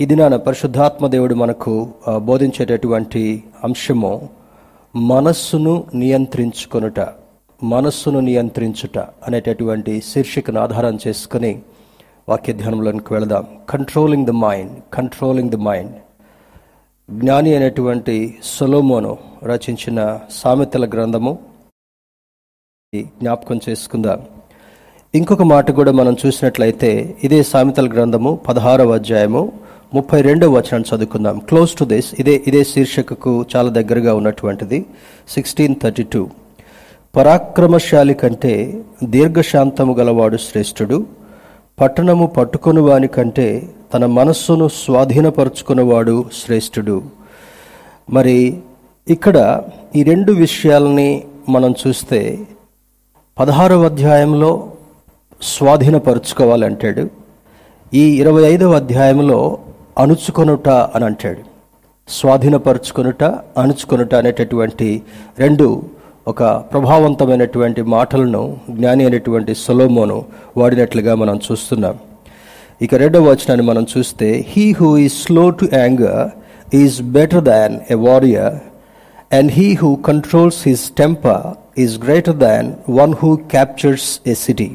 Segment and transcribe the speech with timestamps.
[0.00, 4.28] ఇది నా పరిశుద్ధాత్మ దేవుడు మనకు బోధించేటటువంటి అంశము
[4.96, 7.00] మనస్సును నియంత్రించుకొనుట
[7.62, 11.62] మనస్సును నియంత్రించుట అనేటటువంటి శీర్షికను ఆధారం చేసుకుని
[12.28, 13.46] వాక్య ధ్యానంలోనికి వెళదాం.
[13.68, 15.96] Controlling the mind controlling the mind
[17.10, 21.38] జ్ఞాని అయినటువంటి సొలోమోను రచించిన సామెతల గ్రంథము
[22.96, 24.26] జ్ఞాపకం చేసుకుందాం.
[25.14, 29.52] ఇంకొక మాట కూడా మనం చూసినట్లయితే ఇదే సామెతల గ్రంథము పదహారవ అధ్యాయము
[29.94, 31.36] ముప్పై రెండవ వచనం చదువుకుందాం.
[31.48, 34.78] క్లోజ్ టు దిస్ ఇదే ఇదే శీర్షికకు చాలా దగ్గరగా ఉన్నటువంటిది.
[35.34, 36.20] సిక్స్టీన్ థర్టీ టూ
[37.16, 38.82] పరాక్రమశాలి కంటే
[39.14, 40.98] దీర్ఘశాంతము గలవాడు శ్రేష్ఠుడు.
[41.80, 43.46] పట్టణము పట్టుకుని వాని కంటే
[43.94, 46.96] తన మనస్సును స్వాధీనపరుచుకున్నవాడు శ్రేష్ఠుడు.
[48.16, 48.38] మరి
[49.06, 49.62] ఇక్కడ
[49.96, 51.10] ఈ రెండు విషయాలని
[51.48, 52.20] మనం చూస్తే
[53.38, 54.52] పదహారవ అధ్యాయంలో
[55.42, 57.04] స్వాధీనపరుచుకోవాలంటాడు.
[57.94, 59.40] ఈ ఇరవై ఐదవ అధ్యాయంలో
[59.96, 61.42] అణుచుకొనుట అని అంటాడు.
[62.08, 63.22] స్వాధీనపరుచుకొనుట
[63.62, 64.88] అణుచుకొనుట అనేటటువంటి
[65.42, 65.66] రెండు
[66.30, 66.42] ఒక
[66.72, 68.42] ప్రభావవంతమైనటువంటి మాటలను
[68.78, 70.18] జ్ఞాని అయినటువంటి సొలోమోను
[70.60, 71.96] వాడినట్లుగా మనం చూస్తున్నాం.
[72.84, 76.26] ఇక రెండవ వచనాన్ని మనం చూస్తే he who is slow to anger
[76.82, 78.56] is better than a warrior
[79.38, 81.46] and he who controls his temper
[81.84, 82.68] is greater than
[83.00, 84.70] one who captures a city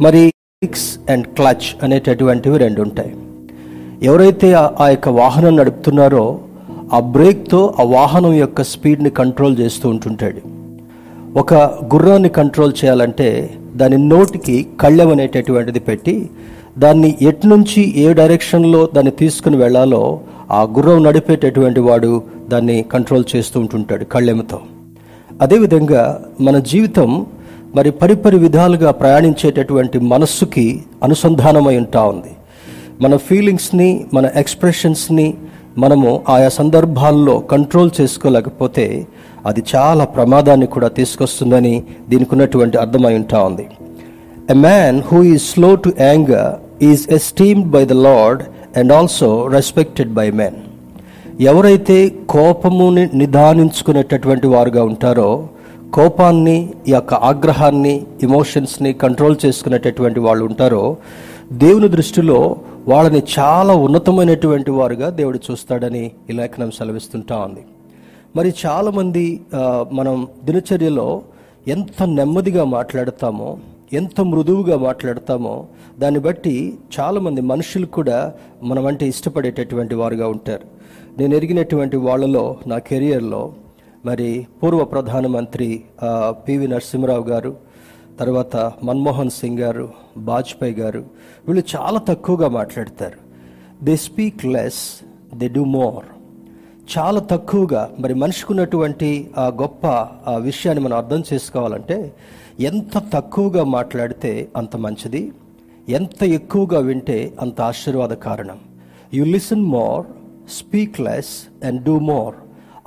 [0.00, 0.22] మరి
[0.62, 3.12] బ్రేక్స్ అండ్ క్లచ్ అనేటటువంటివి రెండు ఉంటాయి.
[4.02, 6.38] ఎవరైతే ఆ- యొక్క వాహనం నడుపుతున్నారో
[6.92, 10.40] ఆ బ్రేక్తో ఆ వాహనం యొక్క స్పీడ్ని కంట్రోల్ చేస్తూ ఉంటుంటాడు.
[11.38, 11.54] ఒక
[11.94, 16.30] గుర్రాన్ని కంట్రోల్ చేయాలంటే దాని నోటికి కళ్ళెం అనేటటువంటిది పెట్టి
[16.78, 23.60] దాన్ని ఎటు నుంచి ఏ డైరెక్షన్లో దాన్ని తీసుకుని వెళ్ళాలో ఆ గుర్రం నడిపేటటువంటి వాడు దాన్ని కంట్రోల్ చేస్తూ
[23.60, 24.60] ఉంటుంటాడు కళ్ళెమతో.
[25.40, 27.26] అదేవిధంగా మన జీవితం
[27.74, 32.30] మరి పరిపరి విధాలుగా ప్రయాణించేటటువంటి మనస్సుకి అనుసంధానమై ఉంటా ఉంది.
[33.00, 35.34] మన ఫీలింగ్స్ని మన ఎక్స్ప్రెషన్స్ని
[35.78, 39.06] మనము ఆయా సందర్భాల్లో కంట్రోల్ చేసుకోలేకపోతే
[39.46, 43.64] అది చాలా ప్రమాదాన్ని కూడా తీసుకొస్తుందని దీనికి ఉన్నటువంటి అర్థమై ఉంటా ఉంది.
[44.50, 48.42] A man who is slow to anger is esteemed by the lord
[48.76, 50.54] and also respected by man
[51.40, 55.48] ఎవరైతే కోపముని నిదానించుకునేటటువంటి వారుగా ఉంటారో
[55.92, 60.96] కోపాన్ని ఈ యొక్క ఆగ్రహాన్ని ఇమోషన్స్ని కంట్రోల్ చేసుకునేటటువంటి వాళ్ళు ఉంటారో
[61.60, 62.36] దేవుని దృష్టిలో
[62.88, 67.62] వాళ్ళని చాలా ఉన్నతమైనటువంటి వారుగా దేవుడు చూస్తాడని ఈ లేఖనం సెలవిస్తుంటా ఉంది.
[68.36, 69.24] మరి చాలామంది
[69.92, 71.22] మనం దినచర్యలో
[71.68, 73.58] ఎంత నెమ్మదిగా మాట్లాడతామో
[73.92, 75.54] ఎంత మృదువుగా మాట్లాడతామో
[75.98, 76.54] దాన్ని బట్టి
[76.98, 78.18] చాలామంది మనుషులు కూడా
[78.62, 80.66] మనం అంటే ఇష్టపడేటటువంటి వారుగా ఉంటారు.
[81.18, 83.42] నేను ఎరిగినటువంటి వాళ్ళలో నా కెరియర్లో
[84.06, 85.68] మరి పూర్వ ప్రధానమంత్రి
[86.30, 87.52] పివి నరసింహరావు గారు
[88.20, 91.04] తర్వాత మన్మోహన్ సింగ్ గారు వాజ్పేయి గారు
[91.48, 93.18] వీళ్ళు చాలా తక్కువగా మాట్లాడతారు.
[93.84, 94.82] They speak less
[95.34, 96.04] they do more
[96.98, 99.86] చాలా తక్కువగా మరి మనిషికి ఉన్నటువంటి ఆ గొప్ప
[100.30, 102.14] ఆ విషయాన్ని మనం అర్థం చేసుకోవాలంటే
[102.60, 105.32] ఎంత తక్కువగా మాట్లాడితే అంత మంచిది
[105.88, 108.58] ఎంత ఎక్కువగా వింటే అంత ఆశీర్వాద కారణం.
[109.14, 110.06] You listen more
[110.50, 112.34] speak less and do more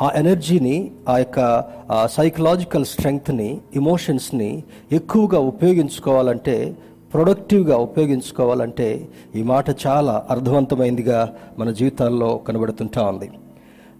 [0.02, 1.64] ఆ ఎనర్జీని ఆ యొక్క
[2.06, 6.76] సైకలాజికల్ స్ట్రెంగ్త్ని ఇమోషన్స్ని ఎక్కువగా ఉపయోగించుకోవాలంటే
[7.14, 13.32] ప్రొడక్టివ్గా ఉపయోగించుకోవాలంటే ఈ మాట చాలా అర్థవంతమైందిగా మన జీవితాల్లో కనబడుతుంటా ఉంది.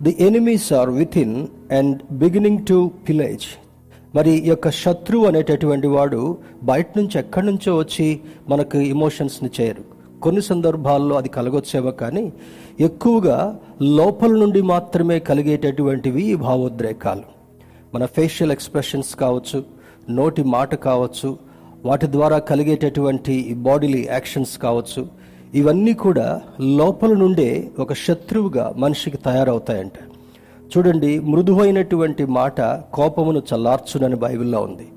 [0.02, 3.46] The enemies are within and beginning to pillage
[4.16, 8.20] మరి ఈ యొక్క శత్రువు అనేటటువంటి వాడు బయట నుంచి ఎక్కడి నుంచో వచ్చి
[8.50, 12.34] మనకు ఇమోషన్స్ని చేయరు కొన్ని సందర్భాల్లో అది కలగొచ్చేవో కానీ
[12.80, 17.24] ఎక్కువగా లోపల నుండి మాత్రమే కలిగేటటువంటివి ఈ భావోద్రేకాలు.
[17.96, 19.64] మన ఫేషియల్ ఎక్స్ప్రెషన్స్ కావచ్చు
[20.10, 21.38] నోటి మాట కావచ్చు
[21.86, 25.08] వాటి ద్వారా కలిగేటటువంటి బాడీలీ యాక్షన్స్ కావచ్చు
[25.54, 29.92] ఇవన్నీ కూడా లోపల నుండే ఒక శత్రువుగా మనిషికి తయారవుతాయంట.
[30.78, 32.62] చూడండి మృదువైనటువంటి మాట
[32.94, 34.88] కోపమును చల్లార్చునని బైబిల్లో ఉంది.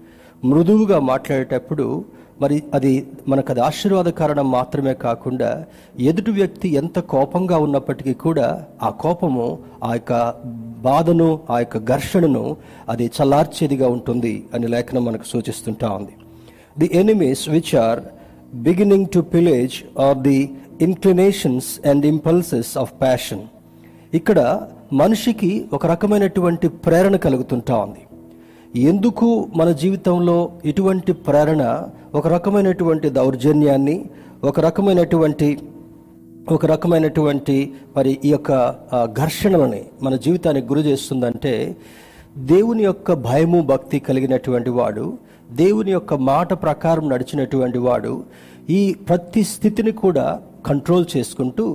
[0.45, 2.05] మృదువుగా మాట్లాడేటప్పుడు
[2.41, 5.66] మరి అది మనకు అది ఆశీర్వాద కారణం మాత్రమే కాకుండా
[5.99, 10.35] ఎదుటి వ్యక్తి ఎంత కోపంగా ఉన్నప్పటికీ కూడా ఆ కోపము ఆ యొక్క
[10.82, 12.56] బాధను ఆ యొక్క ఘర్షణను
[12.88, 16.14] అది చల్లార్చేదిగా ఉంటుంది అని లేఖనం మనకు సూచిస్తుంటా ఉంది.
[16.79, 18.00] The enemies which are
[18.55, 20.50] beginning to pillage are the
[20.81, 23.43] inclinations and impulses of passion
[24.14, 28.02] ఇక్కడ మనిషికి ఒక రకమైనటువంటి ప్రేరణ కలుగుతుంటా ఉంది.
[28.75, 31.62] ఎందుకు మన జీవితంలో ఇటువంటి ప్రేరణ
[32.15, 33.97] ఒక రకమైనటువంటి దౌర్జన్యాన్ని
[34.43, 35.49] ఒక రకమైనటువంటి
[36.49, 37.56] ఒక రకమైనటువంటి
[37.97, 38.53] మరి ఈ యొక్క
[39.15, 41.55] ఘర్షణలని మన జీవితానికి గురి చేస్తుందంటే
[42.37, 45.06] దేవుని యొక్క భయము భక్తి కలిగినటువంటి వాడు
[45.53, 48.12] దేవుని యొక్క మాట ప్రకారం నడిచినటువంటి వాడు
[48.70, 50.26] ఈ ప్రతి స్థితిని కూడా
[50.67, 51.67] కంట్రోల్ చేసుకుంటూ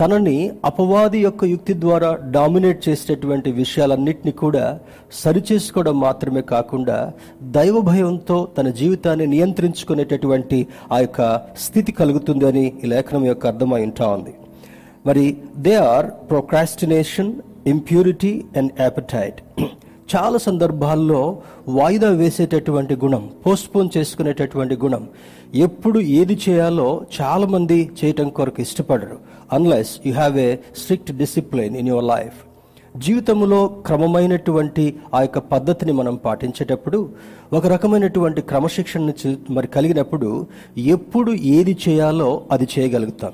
[0.00, 4.64] తనని అపవాది యొక్క యుక్తి ద్వారా డామినేట్ చేసేటటువంటి విషయాలన్నింటినీ కూడా
[5.20, 6.96] సరిచేసుకోవడం మాత్రమే కాకుండా
[7.56, 10.58] దైవ భయంతో తన జీవితాన్ని నియంత్రించుకునేటటువంటి
[10.92, 11.22] ఆ యొక్క
[11.66, 14.34] స్థితి కలుగుతుందని ఈ లేఖనం యొక్క అర్థమై ఉంటా ఉంది.
[15.06, 15.24] మరి
[15.56, 17.32] they are procrastination
[17.66, 19.40] impurity and appetite
[20.14, 21.22] చాలా సందర్భాల్లో
[21.68, 25.04] వాయిదా వేసేటటువంటి గుణం పోస్ట్పోన్ చేసుకునేటటువంటి గుణం
[25.66, 26.88] ఎప్పుడు ఏది చేయాలో
[27.20, 29.16] చాలామంది చేయటం కొరకు ఇష్టపడరు.
[29.52, 32.34] Unless you have a strict discipline in your life
[32.98, 37.08] జీవితంలో క్రమమైనటువంటి ఆ యొక్క పద్ధతిని మనం పాటించేటప్పుడు
[37.52, 39.12] ఒక రకమైనటువంటి క్రమశిక్షణ
[39.50, 40.46] మరి కలిగినప్పుడు
[40.76, 43.32] ఎప్పుడు ఏది చేయాలో అది చేయగలుగుతాం.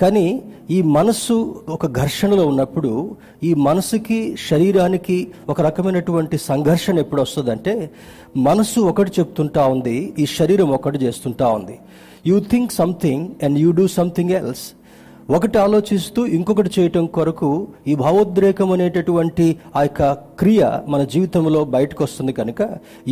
[0.00, 7.90] కానీ ఈ మనస్సు ఒక ఘర్షణలో ఉన్నప్పుడు ఈ మనసుకి శరీరానికి ఒక రకమైనటువంటి సంఘర్షణ ఎప్పుడు వస్తుందంటే
[8.36, 11.78] మనసు ఒకటి చెప్తుంటా ఉంది ఈ శరీరం ఒకటి చేస్తుంటా ఉంది.
[12.26, 14.72] You think something and you do something else
[15.34, 17.48] ఒకటి ఆలోచిస్తూ ఇంకొకటి చేయటం కొరకు
[17.90, 19.46] ఈ భావోద్రేకం అనేటటువంటి
[19.76, 20.02] ఆ యొక్క
[20.40, 20.62] క్రియ
[20.92, 22.60] మన జీవితంలో బయటకు వస్తుంది కనుక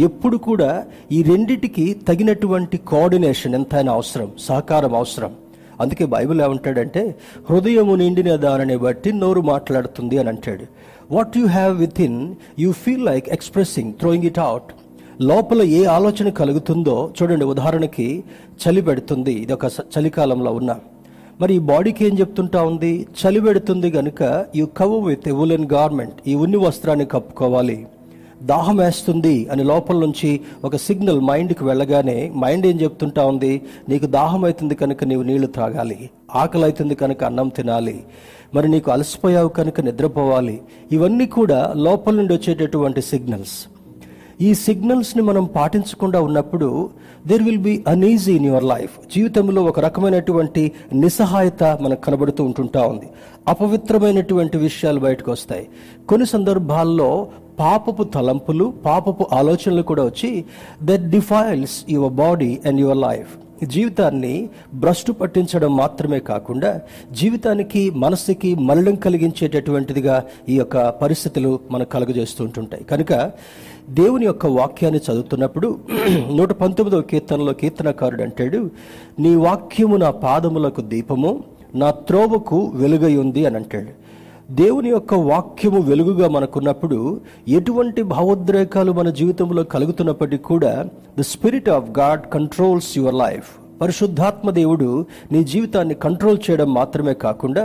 [0.09, 0.71] ఎప్పుడు కూడా
[1.17, 5.33] ఈ రెండిటికి తగినటువంటి కోఆర్డినేషన్ ఎంతైనా అవసరం సహకారం అవసరం.
[5.81, 7.03] అందుకే బైబిల్ ఏమంటాడంటే
[7.51, 10.67] హృదయము నిండిన దానిని బట్టి నోరు మాట్లాడుతుంది అని అంటాడు.
[11.17, 11.75] What you have
[12.09, 12.21] within
[12.59, 14.71] you feel like expressing throwing it out
[15.31, 18.11] లోపల ఏ ఆలోచన కలుగుతుందో చూడండి ఉదాహరణకి
[18.63, 19.33] చలి పెడుతుంది.
[19.45, 20.73] ఇది ఒక చలికాలంలో ఉన్న
[21.41, 23.07] మరి ఈ బాడీకి ఏం చెప్తుంటా ఉంది?
[23.21, 25.33] చలి పెడుతుంది కనుక you cover with a
[25.73, 27.87] garment ఈ ఉన్ని వస్త్రాన్ని కప్పుకోవాలి.
[28.43, 33.63] దాహం వేస్తుంది అని లోపల నుంచి ఒక సిగ్నల్ మైండ్కి వెళ్ళగానే మైండ్ ఏం చెప్తుంటా ఉంది?
[33.89, 36.11] నీకు దాహం అవుతుంది కనుక నీవు నీళ్ళు త్రాగాలి.
[36.35, 38.05] ఆకలి అవుతుంది కనుక అన్నం తినాలి.
[38.55, 40.61] మరి నీకు అలసిపోయావు కనుక నిద్రపోవాలి.
[40.93, 43.78] ఇవన్నీ కూడా లోపల నుండి వచ్చేటటువంటి సిగ్నల్స్
[44.41, 46.91] ఈ సిగ్నల్స్ని మనం పాటించకుండా ఉన్నప్పుడు
[47.27, 53.09] there will be uneasy in your life జీవితంలో ఒక రకమైనటువంటి నిస్సహాయత మనకు కనబడుతూ ఉంటుంటా ఉంది.
[53.49, 55.69] అపవిత్రమైనటువంటి విషయాలు బయటకు వస్తాయి.
[56.09, 60.45] కొన్ని సందర్భాల్లో పాపపు తలంపులు పాపపు ఆలోచనలు కూడా వచ్చి
[60.83, 63.29] that defiles your body and your life
[63.65, 66.81] జీవితాన్ని భ్రష్టు పట్టించడం మాత్రమే కాకుండా
[67.13, 72.85] జీవితానికి మనస్సుకి మరణం కలిగించేటటువంటిదిగా ఈ యొక్క పరిస్థితులు మనకు కలుగజేస్తూ ఉంటుంటాయి.
[72.85, 73.13] కనుక
[73.89, 75.69] దేవుని యొక్క వాక్యాన్ని చదువుతున్నప్పుడు
[76.39, 78.71] నూట పంతొమ్మిదవ కీర్తనలో కీర్తనకారుడు అంటాడు
[79.19, 81.45] నీ వాక్యము నా పాదములకు దీపము
[81.75, 83.91] నా త్రోవకు వెలుగై ఉంది అని అంటాడు.
[84.51, 86.99] దేవుని యొక్క వాక్యము వెలుగుగా మనకున్నప్పుడు
[87.49, 90.85] ఎటువంటి భావోద్రేకాలు మన జీవితంలో కలుగుతున్నప్పటికీ కూడా
[91.19, 94.89] the spirit of God controls your life పరిశుద్ధాత్మ దేవుడు
[95.33, 97.65] నీ జీవితాన్ని కంట్రోల్ చేయడం మాత్రమే కాకుండా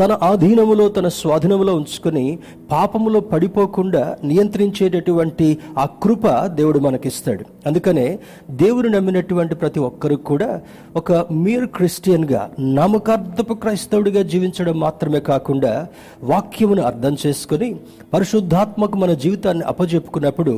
[0.00, 2.38] తన ఆధీనములో తన స్వాధీనములో ఉంచుకొని
[2.70, 7.44] పాపములో పడిపోకుండా నియంత్రించేటటువంటి ఆ కృప దేవుడు మనకిస్తాడు.
[7.66, 8.18] అందుకనే
[8.50, 10.60] దేవుడు నమ్మినటువంటి ప్రతి ఒక్కరు కూడా
[10.96, 15.86] ఒక మీరు క్రిస్టియన్గా నామకార్థపు క్రైస్తవుడిగా జీవించడం మాత్రమే కాకుండా
[16.22, 17.68] వాక్యమును అర్థం చేసుకొని
[18.14, 20.54] పరిశుద్ధాత్మకు మన జీవితాన్ని అప్పజెప్పుకున్నప్పుడు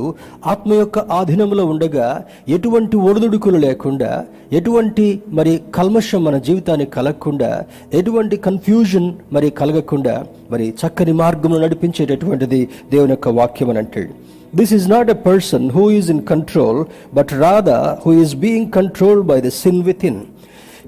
[0.47, 2.07] ఆత్మ యొక్క ఆధీనంలో ఉండగా
[2.49, 4.11] ఎటువంటి ఒడిదుడుకులు లేకుండా
[4.51, 7.49] ఎటువంటి ఎటువంటి మరి కల్మషం మన జీవితాన్ని కలగకుండా
[7.93, 10.15] ఎటువంటి కన్ఫ్యూజన్ మరి కలగకుండా
[10.51, 12.59] మరి చక్కని మార్గంలో నడిపించేటటువంటిది
[12.91, 14.11] దేవుని యొక్క వాక్యం అని అంటాడు.
[14.53, 16.79] This is not a person who is in control
[17.13, 20.19] but rather who is being controlled by the sin within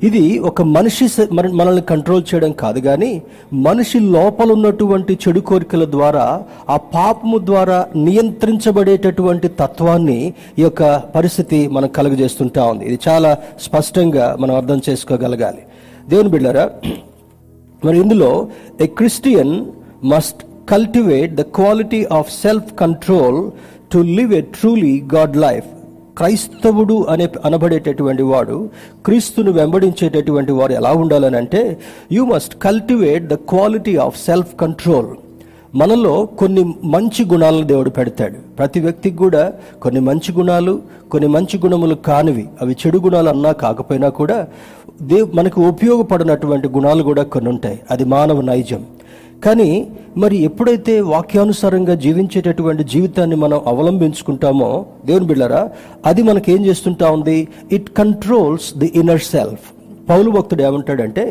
[0.03, 3.21] ఇది ఒక మనిషి మనల్ని కంట్రోల్ చేయడం కాదు కానీ
[3.53, 6.25] మనిషి లోపల ఉన్నటువంటి చెడు కోరికల ద్వారా
[6.69, 12.85] ఆ పాపము ద్వారా నియంత్రించబడేటటువంటి తత్వాన్ని ఈ యొక్క పరిస్థితి మనం కలుగజేస్తుంటా ఉంది.
[12.85, 15.61] ఇది చాలా స్పష్టంగా మనం అర్థం చేసుకోగలగాలి.
[16.09, 16.69] దేవుని బిళ్ళరా
[17.85, 18.31] మరి ఇందులో
[18.81, 19.65] a Christian
[20.03, 23.51] must cultivate the quality of self control
[23.93, 25.67] to live a truly God life
[26.19, 28.69] క్రైస్తవుడు అనే అనబడేటటువంటి వాడు
[29.05, 31.77] క్రీస్తును వెంబడించేటటువంటి వాడు ఎలా ఉండాలని అంటే
[32.11, 35.07] you must cultivate the quality of self control
[35.75, 38.37] మనలో కొన్ని మంచి గుణాలను దేవుడు పెడతాడు.
[38.57, 40.73] ప్రతి వ్యక్తికి కూడా కొన్ని మంచి గుణాలు
[41.11, 42.45] కొన్ని మంచి గుణములు కానివి.
[42.61, 44.47] అవి చెడు గుణాలు అన్నా కాకపోయినా కూడా
[45.01, 48.85] దేవ్ మనకు ఉపయోగపడినటువంటి గుణాలు కూడా కొన్ని ఉంటాయి అది మానవ నైజం.
[49.45, 55.69] కానీ మరి ఎప్పుడైతే వాక్యానుసారంగా జీవించేటటువంటి జీవితాన్ని మనం అవలంబించుకుంటామో దేవుని బిళ్ళరా
[56.05, 57.47] అది మనకేం చేస్తుంటా ఉంది?
[57.71, 59.78] It controls the inner self
[60.09, 61.23] పౌలు భక్తుడు ఏమంటాడంటే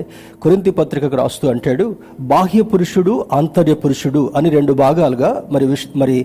[0.43, 1.87] కురింతి పత్రికకు రాస్తూ అంటాడు
[2.33, 5.67] బాహ్య పురుషుడు ఆంతర్య పురుషుడు అని రెండు భాగాలుగా మరి
[6.03, 6.17] మరి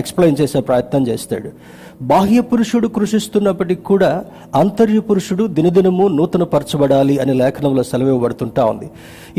[0.00, 1.50] ఎక్స్ప్లెయిన్ చేసే ప్రయత్నం చేస్తాడు.
[2.10, 4.10] బాహ్య పురుషుడు కృషిస్తున్నప్పటికీ కూడా
[4.54, 8.88] ఆంతర్య పురుషుడు దినదినము నూతన పరచబడాలి అనే లేఖనంలో సెలవివ్వబడుతుంటా ఉంది.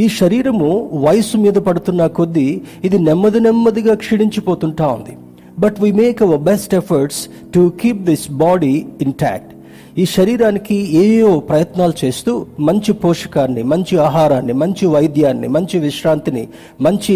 [0.03, 0.69] ఈ శరీరము
[1.05, 2.47] వయసు మీద పడుతున్న కొద్దీ
[2.83, 5.15] ఇది నెమ్మది నెమ్మదిగా క్షీణించిపోతుంటా ఉంది.
[5.63, 7.21] But we make our best efforts
[7.55, 8.73] to keep this body
[9.07, 9.53] intact
[9.97, 12.33] ఈ శరీరానికి ఏయో ప్రయత్నాలు చేస్తూ
[12.67, 16.47] మంచి పోషకాన్ని మంచి ఆహారాన్ని మంచి వైద్యాన్ని మంచి విశ్రాంతిని
[16.81, 17.15] మంచి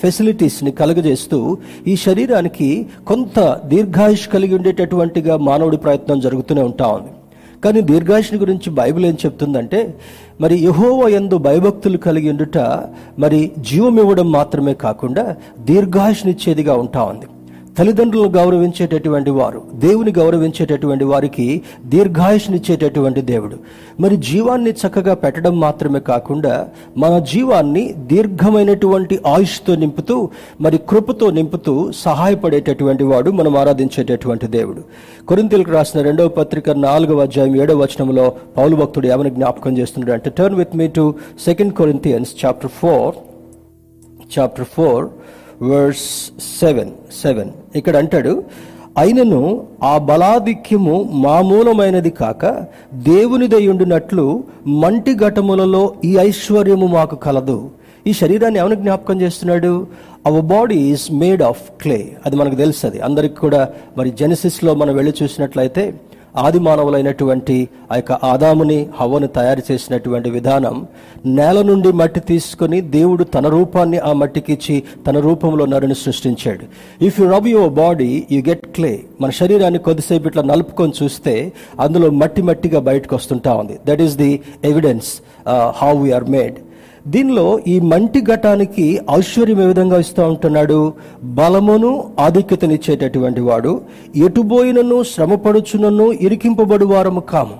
[0.00, 3.40] ఫెసిలిటీస్ని కలుగజేస్తూ ఈ శరీరానికి కొంత
[3.72, 7.12] దీర్ఘాయుష్ కలిగి ఉండేటటువంటిగా మానవుడి ప్రయత్నం జరుగుతూనే ఉంటా ఉంది.
[7.64, 9.94] కానీ దీర్ఘాయుషుని గురించి బైబిల్ ఏం చెప్తుందంటే
[10.40, 12.58] మరి యహోవ ఎందు భయభక్తులు కలిగి ఉండుట
[13.18, 17.26] మరి జీవం ఇవ్వడం మాత్రమే కాకుండా దీర్ఘాయుషునిచ్చేదిగా ఉంటా ఉంది.
[17.78, 23.56] తల్లిదండ్రులను గౌరవించేటటువంటి వారు దేవుని గౌరవించేటటువంటి వారికి దీర్ఘాయుషునిచ్చేటటువంటి దేవుడు.
[24.00, 30.28] మరి జీవాన్ని చక్కగా పెట్టడం మాత్రమే కాకుండా మన జీవాన్ని దీర్ఘమైనటువంటి ఆయుష్తో నింపుతూ
[30.60, 34.82] మరి కృపతో నింపుతూ సహాయపడేటటువంటి వాడు మనం ఆరాధించేటటువంటి దేవుడు.
[35.28, 40.56] కొరింతలకు రాసిన రెండవ పత్రిక నాలుగవ అధ్యాయం ఏడవ వచనంలో పౌలు భక్తుడు ఏమని జ్ఞాపకం చేస్తున్నాడు అంటే turn
[40.56, 41.14] with me to
[41.44, 43.14] second Corinthians chapter four
[44.38, 45.06] chapter four
[45.70, 46.06] verse
[46.60, 46.92] seven
[47.22, 48.32] seven ఇక్కడ అంటాడు
[48.98, 49.40] అయినను
[49.82, 52.42] ఆ బలాధిక్యము మామూలమైనది కాక
[52.94, 54.26] దేవునిదయుండునట్లు
[54.82, 57.58] మంటి ఘటములలో ఈ ఐశ్వర్యము మాకు కలదు.
[58.06, 59.72] ఈ శరీరాన్ని ఎవరు జ్ఞాపకం చేస్తున్నాడు?
[60.26, 62.98] Our body is made of clay అది మనకు తెలుసు అది.
[63.00, 63.60] అందరికి కూడా
[63.98, 65.84] మరి జెనసిస్లో మనం వెళ్ళి చూసినట్లయితే
[66.36, 70.86] ఆది మానవులైనటువంటి ఆ యొక్క ఆదాముని హవ్వను తయారు చేసినటువంటి విధానం
[71.26, 76.64] నేల నుండి మట్టి తీసుకొని దేవుడు తన రూపాన్ని ఆ మట్టికి ఇచ్చి తన రూపంలో నరుని సృష్టించాడు.
[77.06, 82.10] If you rub your body you get clay మన శరీరాన్ని కొద్దిసేపు ఇట్లా నలుపుకొని చూస్తే అందులో
[82.10, 83.78] మట్టి మట్టిగా బయటకు వస్తుంటా ఉంది.
[83.88, 84.32] That is the
[84.64, 85.10] evidence
[85.82, 86.58] how we're made
[87.08, 90.92] దీనిలో ఈ మంటి ఘటానికి ఐశ్వర్యం ఏ విధంగా ఇస్తూ ఉంటున్నాడు?
[91.24, 93.80] బలమును ఆధిక్యతనిచ్చేటటువంటి వాడు
[94.16, 97.58] ఎటుబోయినను శ్రమపడుచునను ఇరికింపబడు వారము కాము.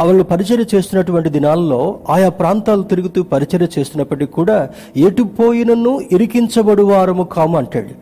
[0.00, 7.94] వాళ్ళు పరిచర్య చేస్తున్నటువంటి దినాల్లో ఆయా ప్రాంతాలు తిరుగుతూ పరిచర్య చేస్తున్నప్పటికీ కూడా ఎటుపోయినను ఇరికించబడు వారము కాము అంటాడు.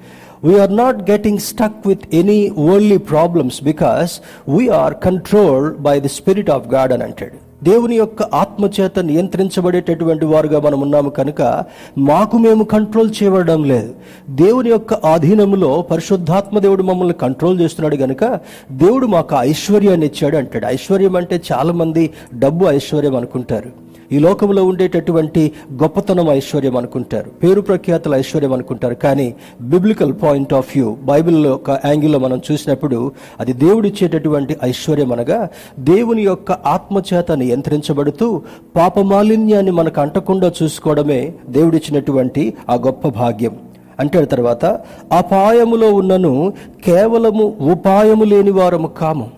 [0.47, 6.69] We're not getting stuck with any only problems because we're controlled by the spirit of
[6.69, 7.48] God అని అంటాడు.
[7.65, 11.65] దేవుని యొక్క ఆత్మచేత నియంత్రించబడేటటువంటి వారుగా మనం ఉన్నాము కనుక
[11.99, 13.95] మాకు మేము కంట్రోల్ చేయబడడం లేదు.
[14.31, 18.25] దేవుని యొక్క ఆధీనంలో పరిశుద్ధాత్మ దేవుడు మమ్మల్ని కంట్రోల్ చేస్తున్నాడు కనుక
[18.73, 20.67] దేవుడు మాకు ఐశ్వర్యాన్ని ఇచ్చాడు అంటాడు.
[20.67, 23.88] ఐశ్వర్యం అంటే చాలామంది డబ్బు ఐశ్వర్యం అనుకుంటారు.
[24.13, 27.31] ఈ లోకంలో ఉండేటటువంటి గొప్పతనం ఐశ్వర్యం అనుకుంటారు.
[27.31, 28.95] పేరు ప్రఖ్యాతుల ఐశ్వర్యం అనుకుంటారు.
[28.95, 35.49] కానీ బిబ్లికల్ పాయింట్ ఆఫ్ వ్యూ బైబిల్లో ఒక యాంగిల్లో మనం చూసినప్పుడు అది దేవుడిచ్చేటటువంటి ఐశ్వర్యం అనగా
[35.79, 38.43] దేవుని యొక్క ఆత్మచేత నియంత్రించబడుతూ
[38.77, 43.57] పాపమాలిన్యాన్ని మనకు అంటకుండా చూసుకోవడమే దేవుడిచ్చినటువంటి ఆ గొప్ప భాగ్యం.
[44.01, 44.65] అంటే తర్వాత
[45.13, 46.53] అపాయములో ఉన్నను
[46.85, 49.31] కేవలము ఉపాయము లేని వారము కాము.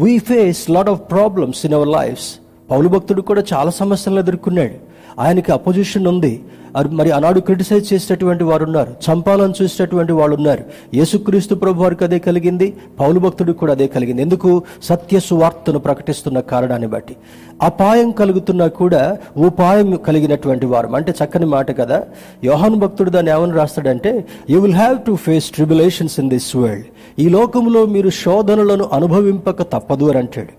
[0.00, 2.34] We face lot of problems in our lives
[2.70, 4.76] పౌలు భక్తుడు కూడా చాలా సమస్యలను ఎదుర్కొన్నాడు.
[5.18, 6.40] ఆయనకి అపోజిషన్ ఉంది.
[6.90, 12.76] మరి ఆనాడు క్రిటిసైజ్ చేసేటటువంటి వారు ఉన్నారు చంపాలని చూసేటటువంటి వాళ్ళు ఉన్నారు యేసుక్రీస్తు ప్రభు వారికి అదే కలిగింది.
[13.00, 14.22] పౌలు భక్తుడికి కూడా అదే కలిగింది.
[14.22, 14.62] ఎందుకు?
[14.82, 17.16] సత్య సువార్తను ప్రకటిస్తున్న కారణాన్ని బట్టి.
[17.62, 20.88] అపాయం కలుగుతున్నా కూడా ఉపాయం కలిగినటువంటి వారు.
[20.94, 22.02] అంటే చక్కని మాట కదా.
[22.44, 26.84] యోహాను భక్తుడు దాన్ని ఏమని రాస్తాడంటే you will have to face tribulations in this world
[27.18, 30.52] ఈ లోకంలో మీరు శోధనలను అనుభవింపక తప్పదు అని అంటాడు.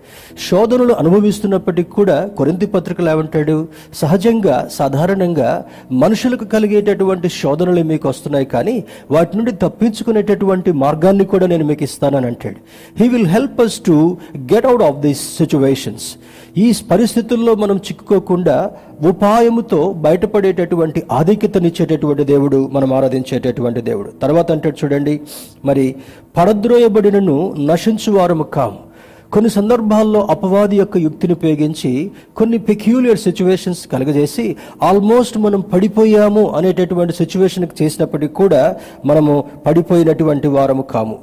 [0.50, 3.68] శోధనలు అనుభవిస్తున్నప్పటికీ కూడా కొరింతి పత్రికలు ఏమంటాడు?
[3.94, 11.82] సహజంగా సాధారణంగా మనుషులకు కలిగేటటువంటి శోధనలు మీకు వస్తున్నాయి కానీ వాటి నుండి తప్పించుకునేటటువంటి మార్గాన్ని కూడా నేను మీకు
[11.82, 12.56] ఇస్తానని అంటాడు.
[13.02, 16.16] He will help us to get out of these situations
[16.58, 18.70] ఈ పరిస్థితుల్లో మనం చిక్కుకోకుండా
[19.08, 24.08] ఉపాయముతో బయటపడేటటువంటి ఆధిక్యతనిచ్చేటటువంటి దేవుడు మనం ఆరాధించేటటువంటి దేవుడు.
[24.22, 25.20] తర్వాత అంటాడు చూడండి
[25.64, 25.94] మరి
[26.36, 28.85] పడద్రోయబడినను నశించువారము కాము.
[29.32, 37.84] కొన్ని సందర్భాల్లో అపవాది యొక్క యుక్తిని ఉపయోగించి కొన్ని పెక్యూలియర్ సిచ్యువేషన్స్ కలుగజేసి ఆల్మోస్ట్ మనం పడిపోయాము అనేటటువంటి సిచ్యువేషన్కి
[37.84, 41.18] చేసినప్పటికీ కూడా మనము పడిపోయినటువంటి వారము కాము.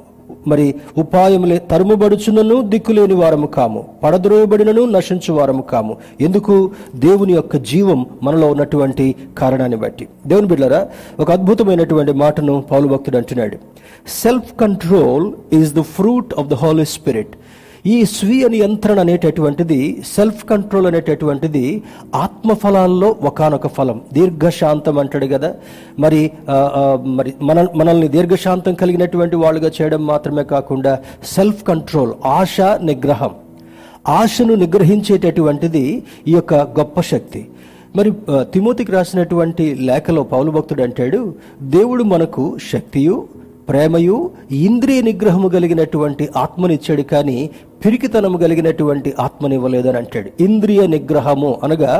[0.46, 3.84] మరి ఉపాయములే తరుముబడుచునను దిక్కులేని వారము కాము.
[4.04, 5.96] పడద్రోయబడినను నశించు వారము కాము.
[6.20, 6.70] ఎందుకు?
[6.96, 10.08] దేవుని యొక్క జీవం మనలో ఉన్నటువంటి కారణాన్ని బట్టి.
[10.26, 10.88] దేవుని బిడ్డరా
[11.20, 13.56] ఒక అద్భుతమైనటువంటి మాటను పౌలు భక్తుడు అంటున్నాడు.
[14.08, 17.36] Self control is the fruit of the holy spirit
[17.84, 19.78] ఈ స్వీయ నియంత్రణ అనేటటువంటిది
[20.14, 21.62] సెల్ఫ్ కంట్రోల్ అనేటటువంటిది
[22.24, 23.98] ఆత్మఫలాల్లో ఒకనొక ఫలం.
[24.16, 25.50] దీర్ఘశాంతం అంటాడు కదా.
[26.04, 26.20] మరి
[27.18, 30.94] మరి మన మనల్ని దీర్ఘశాంతం కలిగినటువంటి వాళ్ళుగా చేయడం మాత్రమే కాకుండా
[31.34, 32.56] సెల్ఫ్ కంట్రోల్ ఆశ
[32.90, 33.34] నిగ్రహం.
[34.20, 35.84] ఆశను నిగ్రహించేటటువంటిది
[36.30, 37.42] ఈ యొక్క గొప్ప శక్తి.
[37.98, 38.10] మరి
[38.54, 41.20] తిమోతికి రాసినటువంటి లేఖలో పౌలు భక్తుడు అంటాడు
[41.76, 43.16] దేవుడు మనకు శక్తియు
[43.68, 47.50] ప్రేమయు ఇంద్రియ నిగ్రహము కలిగినటువంటి ఆత్మనిచ్చాడు కానీ
[47.84, 50.30] పిరికితనము కలిగినటువంటి ఆత్మనివ్వలేదని అంటాడు.
[50.42, 51.92] ఇంద్రియ నిగ్రహము అనగా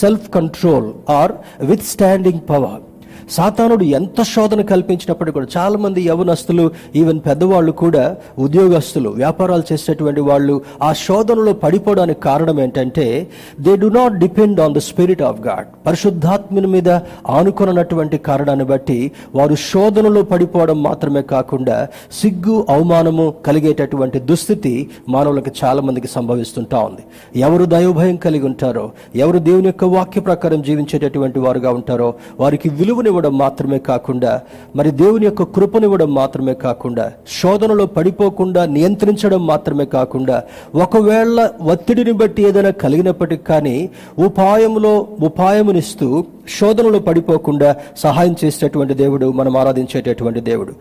[0.00, 1.32] self control or
[1.82, 2.82] withstanding power
[3.30, 10.62] సాతానుడు ఎంత శోధన కల్పించినప్పటికీ కూడా చాలా మంది యవనస్తులు ఈవెన్ పెద్దవాళ్ళు కూడా ఉద్యోగస్తులు వ్యాపారాలు చేసేటువంటి వాళ్ళు
[10.82, 13.28] ఆ శోధనలో పడిపోవడానికి కారణం ఏంటంటే
[13.60, 16.88] they do not depend on the spirit of God పరిశుద్ధాత్మని మీద
[17.28, 26.06] ఆనుకున్నటువంటి కారణాన్ని బట్టి వారు శోధనలో పడిపోవడం మాత్రమే కాకుండా సిగ్గు అవమానము కలిగేటటువంటి దుస్థితి మానవులకు చాలా మందికి
[26.06, 27.02] సంభవిస్తుంటా ఉంది.
[27.36, 33.38] ఎవరు దైవభయం కలిగి ఉంటారో ఎవరు దేవుని యొక్క వాక్య ప్రకారం జీవించేటటువంటి వారుగా ఉంటారో వారికి విలువని ఇవ్వడం
[33.38, 34.40] మాత్రమే కాకుండా
[34.76, 37.04] మరి దేవుని యొక్క కృపనివ్వడం మాత్రమే కాకుండా
[37.40, 40.36] శోధనలో పడిపోకుండా నియంత్రించడం మాత్రమే కాకుండా
[40.74, 46.24] ఒకవేళ ఒత్తిడిని బట్టి ఏదైనా కలిగినప్పటికీ కానీ ఉపాయములో ఉపాయమునిస్తూ
[46.60, 50.72] శోధనలో పడిపోకుండా సహాయం చేసేటటువంటి దేవుడు మనం ఆరాధించేటటువంటి దేవుడు.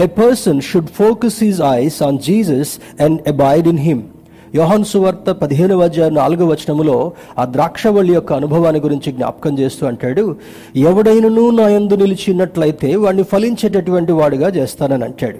[0.00, 4.02] A person should focus his eyes on Jesus and abide in him
[4.54, 10.36] యోహాన్ సువార్త పదిహేనవ అధ్యాయం నాలుగో వచనములో ఆ ద్రాక్షవల్లి యొక్క అనుభవాన్ని గురించి జ్ఞాపకం చేస్తూ అంటాడు
[10.76, 15.36] ఎవడైనను నా యందు నిలిచినట్లయితే వాడిని ఫలించేటటువంటి వాడుగా చేస్తానని అంటాడు.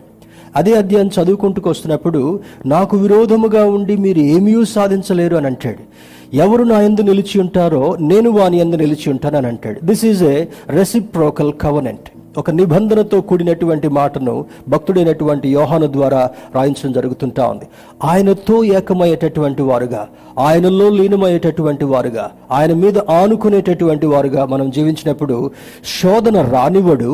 [0.57, 5.83] అదే అధ్యాయం చదువుకుంటూ వస్తున్నప్పుడు నాకు విరోధముగా ఉండి మీరు ఏమీ సాధించలేరు అని అంటాడు.
[6.35, 9.81] ఎవరు నా ఎందు నిలిచి ఉంటారో నేను వాని ఎందు నిలిచి ఉంటానని అంటాడు.
[9.85, 12.09] This is a reciprocal covenant
[12.39, 14.35] ఒక నిబంధనతో కూడినటువంటి మాటను
[14.69, 16.21] భక్తుడైనటువంటి యోహాను ద్వారా
[16.57, 17.67] రాయించడం జరుగుతుంటా ఉంది.
[18.11, 20.03] ఆయనతో ఏకమయ్యేటటువంటి వారుగా
[20.47, 25.39] ఆయనలో లీనమయ్యేటటువంటి వారుగా ఆయన మీద ఆనుకునేటటువంటి వారుగా మనం జీవించినప్పుడు
[25.97, 27.11] శోధన రానివడు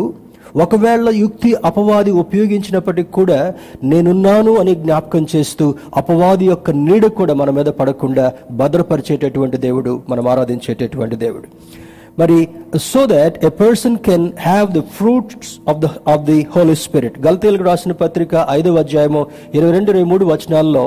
[0.63, 3.39] ఒకవేళ యుక్తి అపవాది ఉపయోగించినప్పటికి కూడా
[3.85, 5.67] నేనున్నాను అని జ్ఞాపకం చేస్తూ
[5.97, 8.27] అపవాది యొక్క నీడ కూడా మన మీద పడకుండా
[8.61, 11.49] భద్రపరిచేటటువంటి దేవుడు మనం ఆరాధించేటటువంటి దేవుడు.
[12.19, 12.37] మరి
[12.85, 17.65] so that a person can have the fruits of the of the holy spirit గల్తీలకు
[17.65, 19.23] రాసిన పత్రిక ఐదవ అధ్యాయము
[19.55, 20.85] ఇరవై రెండు ఇరవై మూడు వచనాల్లో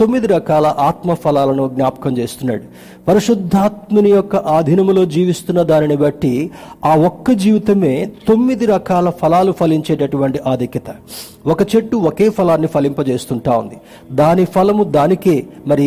[0.00, 2.64] తొమ్మిది రకాల ఆత్మ ఫలాలను జ్ఞాపకం చేస్తున్నాడు.
[3.08, 6.50] పరిశుద్ధాత్ముని యొక్క ఆధీనములో జీవిస్తున్న దానిని బట్టి
[6.84, 7.92] ఆ ఒక్క జీవితమే
[8.28, 10.90] తొమ్మిది రకాల ఫలాలు ఫలించేటటువంటి ఆధిక్యత.
[11.46, 13.76] ఒక చెట్టు ఒకే ఫలాన్ని ఫలింపజేస్తుంటా ఉంది.
[14.12, 15.36] దాని ఫలము దానికే
[15.66, 15.86] మరి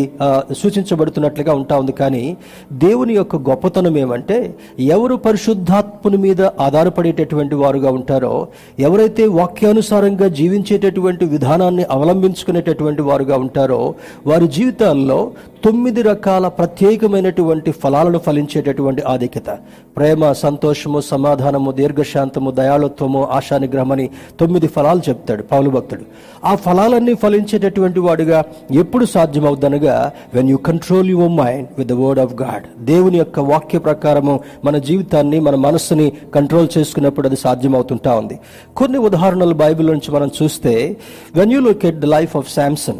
[0.60, 1.92] సూచించబడుతున్నట్లుగా ఉంటా ఉంది.
[1.92, 2.36] కానీ
[2.72, 8.48] దేవుని యొక్క గొప్పతనం ఏమంటే ఎవరు పరిశుద్ధాత్ముని మీద ఆధారపడేటటువంటి వారుగా ఉంటారో
[8.78, 13.94] ఎవరైతే వాక్యానుసారంగా జీవించేటటువంటి విధానాన్ని అవలంబించుకునేటటువంటి వారుగా ఉంటారో
[14.26, 15.30] వారి జీవితాల్లో
[15.64, 19.58] తొమ్మిది రకాల ప్రత్యేకమైనటువంటి ఫలాలను ఫలించేటటువంటి ఆధిక్యత.
[19.96, 24.10] ప్రేమ సంతోషము సమాధానము దీర్ఘశాంతము దయాళుత్వము ఆశానిగ్రహమని
[24.40, 26.00] తొమ్మిది ఫలాలు చెప్తాడు పౌలు భక్తుడు.
[26.44, 32.34] ఆ ఫలాలన్నీ ఫలించేటటువంటి వాడుగా ఎప్పుడు సాధ్యమవుద్దనగా when you control your mind with the word of
[32.34, 38.38] God దేవుని యొక్క వాక్య ప్రకారము మన జీవితాన్ని మన మనస్సుని కంట్రోల్ చేసుకున్నప్పుడు అది సాధ్యమవుతుంటా ఉంది.
[38.76, 40.96] కొన్ని ఉదాహరణలు బైబిల్ నుంచి మనం చూస్తే
[41.34, 42.96] when you look at the life of Samson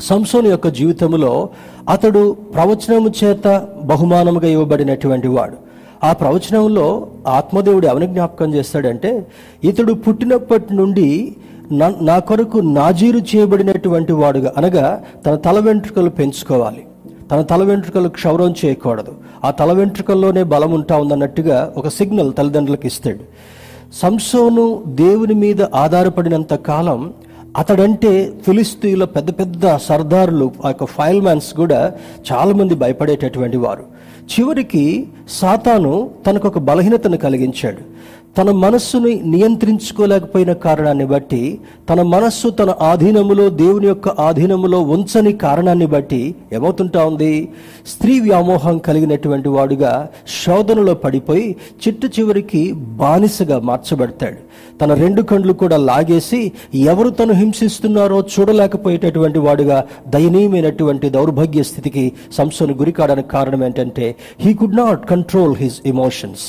[0.00, 1.48] సంసోను యొక్క జీవితంలో
[1.88, 5.56] అతడు ప్రవచనము చేత బహుమానముగా ఇవ్వబడినటువంటి వాడు.
[6.04, 9.26] ఆ ప్రవచనంలో ఆత్మదేవుడు ఎవని జ్ఞాపకం చేస్తాడంటే
[9.64, 11.36] ఇతడు పుట్టినప్పటి నుండి
[11.72, 16.86] నా- నా కొరకు నాజీరు చేయబడినటువంటి వాడుగా అనగా తన తల వెంట్రుకలు పెంచుకోవాలి.
[17.30, 19.12] తన తల వెంట్రుకలు క్షౌరం చేయకూడదు.
[19.44, 23.18] ఆ తల వెంట్రుకల్లోనే బలం ఉంటా ఉందన్నట్టుగా ఒక సిగ్నల్ తల్లిదండ్రులకు ఇస్తాడు.
[23.92, 27.12] సంసోను దేవుని మీద ఆధారపడినంత కాలం
[27.56, 31.92] అతడంటే ఫిలిస్తీన్ల పెద్ద పెద్ద సర్దారులు ఆ యొక్క ఫైల్ మ్యాన్స్ కూడా
[32.32, 33.84] చాలామంది భయపడేటటువంటి వారు.
[34.28, 37.78] చివరికి సాతాను తనకు ఒక బలహీనతను కలిగించాడు.
[38.36, 41.40] తన మనస్సుని నియంత్రించుకోలేకపోయిన కారణాన్ని బట్టి
[41.88, 47.48] తన మనస్సు తన ఆధీనములో దేవుని యొక్క ఆధీనములో ఉంచని కారణాన్ని బట్టి ఏమవుతుంటా ఉంది?
[47.86, 50.08] స్త్రీ వ్యామోహం కలిగినటువంటి వాడుగా
[50.44, 54.38] శోధనలో పడిపోయి చిట్టు చివరికి బానిసగా మార్చబడతాడు.
[54.80, 63.28] తన రెండు కండ్లు కూడా లాగేసి ఎవరు తను హింసిస్తున్నారో చూడలేకపోయేటటువంటి వాడుగా దయనీయమైనటువంటి దౌర్భాగ్య స్థితికి సంస్థను గురికాడానికి
[63.28, 66.44] కారణం ఏంటంటే he could not control his emotions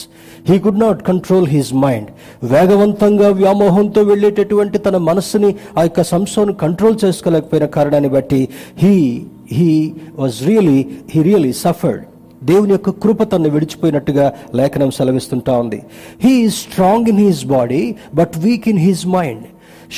[0.50, 2.10] he could not control his mind
[2.44, 10.48] వేగవంతంగా వ్యామోహంతో వెళ్ళేటటువంటి తన మనస్సుని ఆ యొక్క సంస్థను కంట్రోల్ చేసుకోలేకపోయిన కారణాన్ని బట్టి he he was
[10.48, 12.04] really he really suffered
[12.44, 15.84] దేవుని యొక్క కృప తను విడిచిపోయినట్టుగా లేఖనం సెలవిస్తుంటా ఉంది.
[16.22, 19.44] He strong in his body but weak in his mind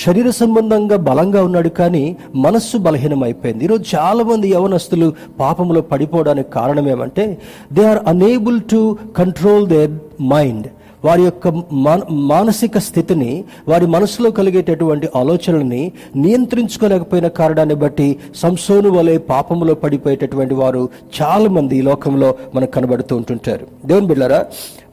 [0.05, 3.65] శరీర సంబంధంగా బలంగా ఉన్నాడు కానీ మనస్సు బలహీనమైపోయింది.
[3.65, 7.41] ఈరోజు చాలా మంది యవనస్తులు పాపంలో పడిపోవడానికి కారణం ఏమంటే
[7.73, 10.67] they are unable to control their mind
[11.05, 19.73] వారి యొక్క మాన- మానసిక స్థితిని వారి మనసులో కలిగేటటువంటి ఆలోచనల్ని నియంత్రించుకోలేకపోయిన కారణాన్ని బట్టి సంసోను వలె పాపములో
[19.73, 20.89] పడిపోయేటటువంటి వారు
[21.21, 23.67] చాలా మంది ఈ లోకంలో మనకు కనబడుతూ ఉంటుంటారు.
[23.85, 24.45] దేవుని బిళ్ళారా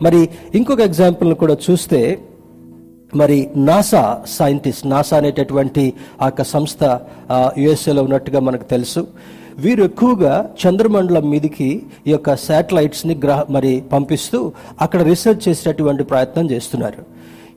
[0.02, 2.18] మరి ఇంకొక ఎగ్జాంపుల్ని కూడా చూస్తే
[3.16, 5.92] మరి నాసా సైంటిస్ట్ నాసా అనేటటువంటి
[6.22, 7.00] ఆ యొక్క సంస్థ
[7.58, 9.06] యుఎస్ఏలో ఉన్నట్టుగా మనకు తెలుసు.
[9.58, 17.02] వీరు ఎక్కువగా చంద్రమండలం మీదకి ఈ యొక్క శాటిలైట్స్ని గ్రహ మరి పంపిస్తూ అక్కడ రీసెర్చ్ చేసేటటువంటి ప్రయత్నం చేస్తున్నారు.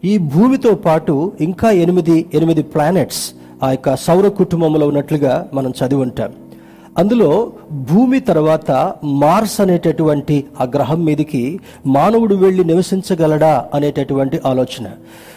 [0.03, 3.33] ఈ భూమితో పాటు ఇంకా ఎనిమిది ఎనిమిది ప్లానెట్స్
[3.63, 6.31] ఆ యొక్క సౌర కుటుంబంలో ఉన్నట్లుగా మనం చదివి ఉంటాం.
[6.97, 8.71] అందులో భూమి తర్వాత
[9.03, 14.87] మార్స్ అనేటటువంటి ఆ గ్రహం మీదకి మానవుడు వెళ్ళి నివసించగలడా అనేటటువంటి ఆలోచన.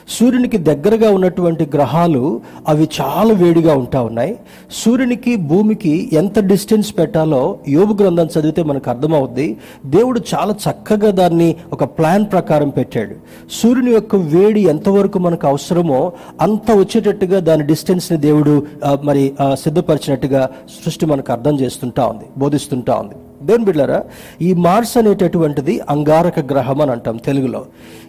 [0.09, 4.37] సూర్యునికి దగ్గరగా ఉన్నటువంటి గ్రహాలు అవి చాలా వేడిగా ఉంటా ఉన్నాయి.
[4.73, 9.49] సూర్యునికి భూమికి ఎంత డిస్టెన్స్ పెట్టాలో యోగు గ్రంథం చదివితే మనకు అర్థమవుద్ది.
[9.87, 13.15] దేవుడు చాలా చక్కగా దాన్ని ఒక ప్లాన్ ప్రకారం పెట్టాడు.
[13.53, 18.67] సూర్యుని యొక్క వేడి ఎంతవరకు మనకు అవసరమో అంత వచ్చేటట్టుగా దాని డిస్టెన్స్ని దేవుడు
[19.05, 20.51] మరి సిద్ధపరిచినట్టుగా
[20.85, 23.15] సృష్టి మనకు అర్థం చేస్తుంటా ఉంది బోధిస్తుంటా ఉంది.
[23.49, 24.01] దేని బిడ్డారా
[24.47, 27.63] ఈ మార్స్ అనేటటువంటిది అంగారక గ్రహం అని అంటాం తెలుగులో.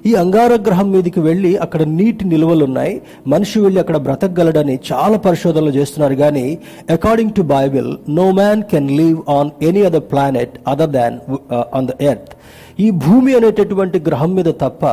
[0.09, 2.95] ఈ అంగారక గ్రహం మీదకి వెళ్ళి అక్కడ నీటి నిల్వలు ఉన్నాయి
[3.33, 6.15] మనిషి వెళ్ళి అక్కడ బ్రతకగలడని చాలా పరిశోధనలు చేస్తున్నారు.
[6.23, 6.45] కానీ
[6.97, 11.17] according to Bible no man can live on any other planet other than
[11.79, 12.33] on the earth
[12.77, 14.85] ఈ భూమి అనేటటువంటి గ్రహం మీద తప్ప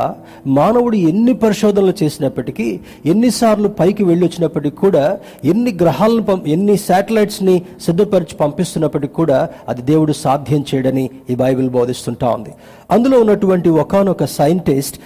[0.47, 2.67] మానవుడు ఎన్ని పరిశోధనలు చేసినప్పటికీ
[3.05, 5.03] ఎన్నిసార్లు పైకి వెళ్ళి వచ్చినప్పటికీ కూడా
[5.43, 12.29] ఎన్ని గ్రహాలను పం ఎన్ని శాటిలైట్స్ని సిద్ధపరిచి పంపిస్తున్నప్పటికీ కూడా అది దేవుడు సాధ్యం చేయడని ఈ బైబిల్ బోధిస్తుంటా
[12.29, 12.53] ఉంది.
[12.91, 14.97] అందులో ఉన్నటువంటి ఒకనొక సైంటిస్ట్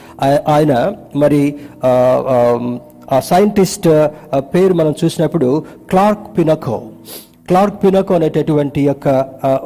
[0.48, 0.74] ఆయన
[1.16, 1.42] మరి
[1.84, 1.92] ఆ,
[3.22, 3.88] సైంటిస్ట్
[4.54, 5.50] పేరు మనం చూసినప్పుడు
[5.90, 6.78] క్లార్క్ పినకో.
[7.48, 9.08] క్లార్క్ పినకో అనేటటువంటి యొక్క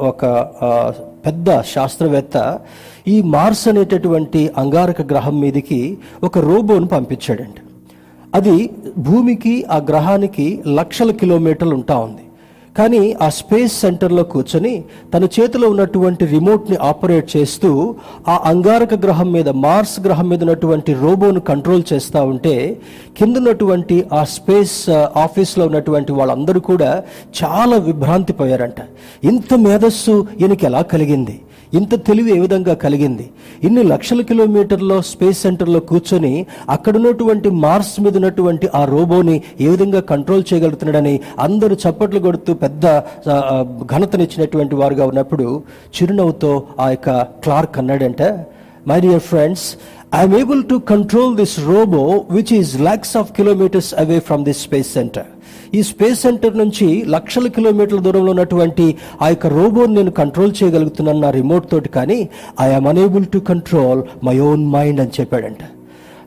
[0.02, 0.24] ఒక
[1.26, 2.36] పెద్ద శాస్త్రవేత్త
[3.06, 7.60] ఈ మార్స్ అనేటటువంటి అంగారక గ్రహం మీదకి ఒక రోబోను పంపించాడండి
[8.34, 12.22] అది భూమికి ఆ గ్రహానికి లక్షల కిలోమీటర్లు ఉంటా ఉంది.
[12.76, 14.84] కానీ ఆ స్పేస్ సెంటర్లో కూర్చొని
[15.14, 17.70] తన చేతిలో ఉన్నటువంటి రిమోట్ని ఆపరేట్ చేస్తూ
[18.28, 22.78] ఆ అంగారక గ్రహం మీద మార్స్ గ్రహం మీద ఉన్నటువంటి రోబోను కంట్రోల్ చేస్తూ ఉంటే
[23.18, 27.02] కింద ఉన్నటువంటి ఆ స్పేస్ ఆఫీస్లో ఉన్నటువంటి వాళ్ళందరూ కూడా
[27.42, 28.80] చాలా విభ్రాంతి పోయారంట
[29.24, 31.40] ఇంత మేధస్సు ఈయనకి ఎలా కలిగింది?
[31.72, 33.24] ఇంత తెలివి ఏ విధంగా కలిగింది?
[33.64, 36.32] ఇన్ని లక్షల కిలోమీటర్లో స్పేస్ సెంటర్లో కూర్చొని
[36.68, 42.84] అక్కడ ఉన్నటువంటి మార్స్ మీద ఉన్నటువంటి ఆ రోబోని ఏ విధంగా కంట్రోల్ చేయగలుగుతున్నాడని అందరూ చప్పట్లు కొడుతూ పెద్ద
[43.92, 45.46] ఘనతనిచ్చినటువంటి వారుగా ఉన్నప్పుడు
[45.96, 47.10] చిరునవ్వుతో ఆ యొక్క
[47.44, 48.22] క్లార్క్ అన్నాడంట
[48.90, 49.64] my dear friends
[50.18, 52.00] I'm able to control this robot
[52.36, 55.28] which is lakhs of kilometres away from this space centre
[55.74, 58.86] ఈ స్పేస్ సెంటర్ నుంచి లక్షల కిలోమీటర్ల దూరంలో ఉన్నటువంటి
[59.22, 62.18] ఆ యొక్క రోబోని నేను కంట్రోల్ చేయగలుగుతున్నాను నా రిమోట్ తోటి కానీ
[62.66, 65.62] I'm unable to control my own mind అని చెప్పాడంట.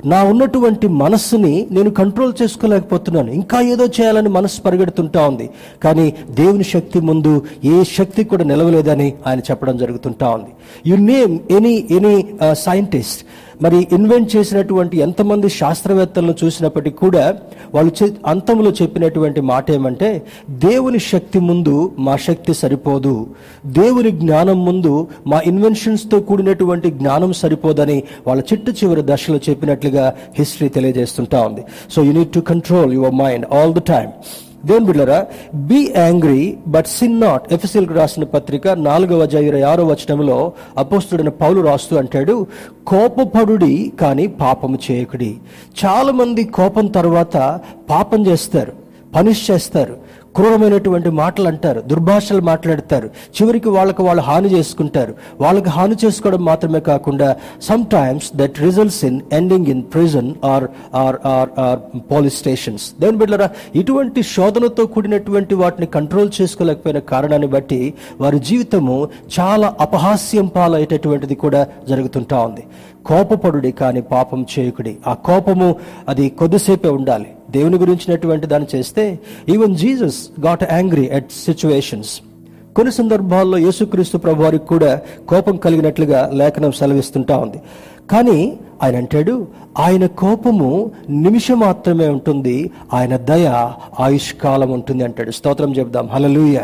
[0.05, 3.31] నా ఉన్నటువంటి మనస్సుని నేను కంట్రోల్ చేసుకోలేకపోతున్నాను.
[3.31, 5.49] ఇంకా ఏదో చేయాలని మనస్సు పరిగెడుతుంటా ఉంది.
[5.83, 10.51] కానీ దేవుని శక్తి ముందు ఏ శక్తి కూడా నిలవలేదని ఆయన చెప్పడం జరుగుతుంటా ఉంది.
[10.89, 12.15] You name any any
[12.65, 13.21] scientist
[13.61, 17.35] మరి ఇన్వెంట్ చేసినటువంటి ఎంతమంది శాస్త్రవేత్తలను చూసినప్పటికీ కూడా
[17.73, 23.27] వాళ్ళు అంతంలో చెప్పినటువంటి మాట ఏమంటే దేవుని శక్తి ముందు మా శక్తి సరిపోదు.
[23.65, 31.41] దేవుని జ్ఞానం ముందు మా ఇన్వెన్షన్స్తో కూడినటువంటి జ్ఞానం సరిపోదని వాళ్ళ చిట్ట చివరి దశలో చెప్పినట్లుగా హిస్టరీ తెలియజేస్తుంటా
[31.41, 31.63] ఉంది.
[31.91, 34.11] So you need to control your mind all the time
[34.65, 35.19] దేవుని బిడ్డరా
[35.53, 41.97] be angry but sin not FSL రాసిన పత్రిక నాలుగవ ఇరవై ఆరో వచనంలో అపోస్తుడైన పౌలు రాస్తూ
[41.97, 42.47] అంటాడు
[42.87, 45.31] కోపపడుడి కానీ పాపము చేయకుడి.
[45.85, 47.37] చాలా మంది కోపం తర్వాత
[47.89, 48.73] పాపం చేస్తారు
[49.15, 50.04] పనిష్ చేస్తారు.
[50.37, 53.07] క్రూరమైనటువంటి మాటలు అంటారు దుర్భాషలు మాట్లాడతారు.
[53.37, 55.13] చివరికి వాళ్ళకి వాళ్ళు హాని చేసుకుంటారు.
[55.43, 57.29] వాళ్ళకి హాని చేసుకోవడం మాత్రమే కాకుండా
[57.95, 60.65] sometimes that results in ending in prison or
[61.03, 61.79] or or or
[62.11, 63.47] police stations దేని బిడ్డరా
[63.81, 67.81] ఇటువంటి శోధనతో కూడినటువంటి వాటిని కంట్రోల్ చేసుకోలేకపోయిన కారణాన్ని బట్టి
[68.23, 68.97] వారి జీవితము
[69.37, 72.65] చాలా అపహాస్యం పాలయ్యేటటువంటిది కూడా జరుగుతుంటా ఉంది.
[73.05, 74.97] కోపపడుడి కానీ పాపం చేయకుడి.
[75.07, 75.75] ఆ కోపము
[76.09, 77.27] అది కొద్దిసేపే ఉండాలి.
[77.51, 82.21] దేవుని గురించినటువంటి దాన్ని చేస్తే even Jesus got angry at situations
[82.75, 87.57] కొన్ని సందర్భాల్లో యేసుక్రీస్తు ప్రభు వారికి కూడా కోపం కలిగినట్లుగా లేఖనం సెలవిస్తుంటా ఉంది.
[88.11, 89.47] కానీ ఆయన అంటాడు
[89.79, 95.31] ఆయన కోపము నిమిషం మాత్రమే ఉంటుంది ఆయన దయ ఆయుష్కాలం ఉంటుంది అంటాడు.
[95.31, 96.59] స్తోత్రం చెప్దాం హలలుయ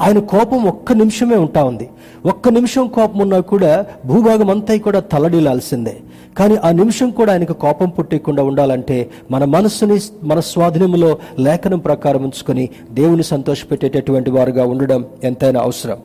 [0.00, 1.88] ఆయన కోపం ఒక్క నిమిషమే ఉంటా ఉంది.
[2.26, 5.96] ఒక్క నిమిషం కోపం ఉన్నా కూడా భూభాగం అంతా కూడా తలడిలాల్సిందే
[6.38, 12.68] కానీ ఆ నిమిషం కూడా ఆయనకు కోపం పుట్టకుండా ఉండాలంటే మన మనస్సుని మన స్వాధీనంలో లేఖనం ప్రకారం ఉంచుకొని
[12.90, 15.98] దేవుని సంతోషపెట్టేటటువంటి వారుగా ఉండడం ఎంతైనా అవసరం.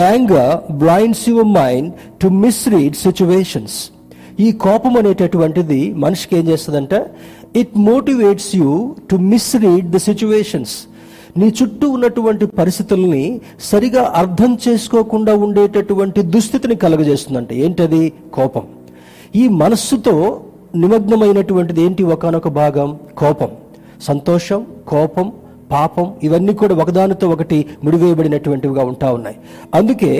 [0.00, 3.90] Anger blinds your mind to misread situations
[4.40, 7.06] ఈ కోపం అనేటటువంటిది మనిషికి ఏం చేస్తుందంటే
[7.56, 10.86] it motivates you to misread the situations
[11.36, 17.52] నీ చుట్టూ ఉన్నటువంటి పరిస్థితుల్ని సరిగా అర్థం చేసుకోకుండా ఉండేటటువంటి దుస్థితిని కలుగజేస్తుందంట.
[17.52, 18.12] ఏంటది?
[18.32, 18.62] కోపం.
[19.36, 20.40] ఈ మనస్సుతో
[20.76, 22.02] నిమగ్నమైనటువంటిది ఏంటి?
[22.02, 23.48] ఒకనొక భాగం కోపం.
[24.02, 25.32] సంతోషం కోపం
[25.72, 29.36] పాపం ఇవన్నీ కూడా ఒకదానితో ఒకటి ముడివేయబడినటువంటివిగా ఉంటా ఉన్నాయి.
[29.78, 30.12] అందుకే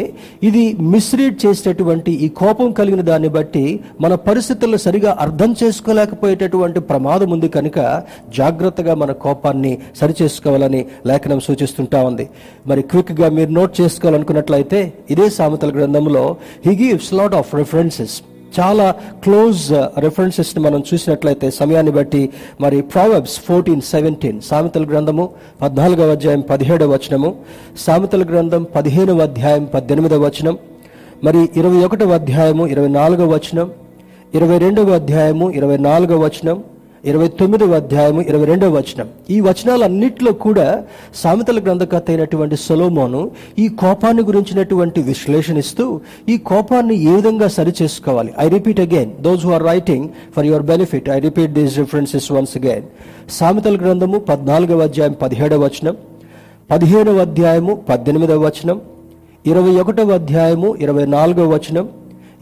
[0.48, 3.64] ఇది మిస్రీడ్ చేసేటటువంటి ఈ కోపం కలిగిన దాన్ని బట్టి
[4.04, 7.78] మన పరిస్థితులను సరిగా అర్థం చేసుకోలేకపోయేటటువంటి ప్రమాదం ఉంది కనుక
[8.38, 12.26] జాగ్రత్తగా మన కోపాన్ని సరిచేసుకోవాలని లేఖనం సూచిస్తుంటా ఉంది.
[12.70, 14.80] మరి క్విక్గా మీరు నోట్ చేసుకోవాలనుకున్నట్లయితే
[15.14, 16.24] ఇదే సామెతల గ్రంథంలో
[16.66, 18.16] he gives lot of references
[18.52, 18.86] చాలా
[19.24, 22.22] క్లోజ్ uh, రెఫరెన్సెస్ని మనం చూసినట్లయితే సమయాన్ని బట్టి
[22.60, 25.24] మరి ప్రావెబ్స్ ఫోర్టీన్ సెవెంటీన్ సామెతల గ్రంథము
[25.60, 27.30] పద్నాలుగవ అధ్యాయం పదిహేడవ వచనము
[27.84, 30.58] సామెతల గ్రంథం పదిహేనవ అధ్యాయం పద్దెనిమిదవ వచనం
[31.22, 33.68] మరి ఇరవై ఒకటవ అధ్యాయము ఇరవై నాలుగవ వచనం
[34.34, 36.58] ఇరవై రెండవ అధ్యాయము ఇరవై నాలుగవ వచనం
[37.10, 39.08] ఇరవై తొమ్మిదవ అధ్యాయము ఇరవై రెండవ వచనం.
[39.30, 40.66] ఈ వచనాలన్నింటిలో కూడా
[41.22, 43.22] సామెతల గ్రంథకర్త అయినటువంటి సొలోమోను
[43.58, 45.84] ఈ కోపాన్ని గురించినటువంటి విశ్లేషణిస్తూ
[46.28, 50.62] ఈ కోపాన్ని ఏ విధంగా సరి చేసుకోవాలి I repeat again those who are writing for your
[50.62, 52.86] benefit I repeat these references once again
[53.38, 55.96] సామెతల గ్రంథము పద్నాలుగవ అధ్యాయం పదిహేడవ వచనం.
[56.70, 58.80] పదిహేనవ అధ్యాయము పద్దెనిమిదవ వచనం.
[59.46, 61.88] ఇరవై ఒకటవ అధ్యాయము ఇరవై నాలుగవ వచనం.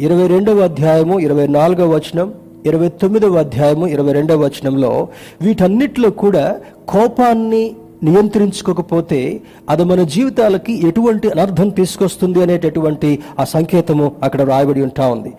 [0.01, 2.29] ఇరవై రెండవ అధ్యాయము ఇరవై నాలుగవ వచనం.
[2.67, 5.09] ఇరవై తొమ్మిదవ అధ్యాయము ఇరవై రెండవ వచనంలో
[5.43, 14.83] వీటన్నిటిలో కూడా కోపాన్ని నియంత్రించుకోకపోతే అది మన జీవితాలకి ఎటువంటి అనర్థం తీసుకొస్తుంది అనేటటువంటి ఆ సంకేతము అక్కడ రాయబడి
[14.83, 15.33] ఉంటా ఉంది.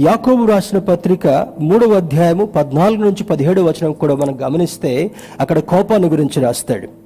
[0.00, 1.26] యాకోబు రాసిన పత్రిక
[1.60, 5.10] మూడవ అధ్యాయము పద్నాలుగు నుంచి పదిహేడు వచనం కూడా మనం గమనిస్తే
[5.40, 7.05] అక్కడ కోపాన్ని గురించి రాస్తాడు.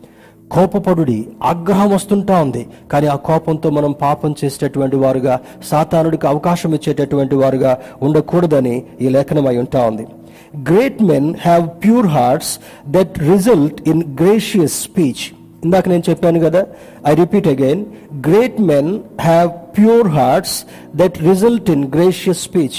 [0.54, 2.62] కోపపడుడి ఆగ్రహం వస్తుంటా ఉంది.
[2.92, 5.34] కానీ ఆ కోపంతో మనం పాపం చేసేటటువంటి వారుగా
[5.70, 10.06] సాతానుడికి అవకాశం ఇచ్చేటటువంటి వారుగా ఉండకూడదని ఈ లేఖనమై ఉంటా ఉంది.
[10.68, 12.52] Great men have pure hearts
[12.88, 15.24] that result in gracious speech
[15.64, 16.60] ఇందాక నేను చెప్పాను కదా
[17.06, 17.82] I repeat again
[18.28, 20.56] great men have pure hearts
[20.96, 22.78] that result in gracious speech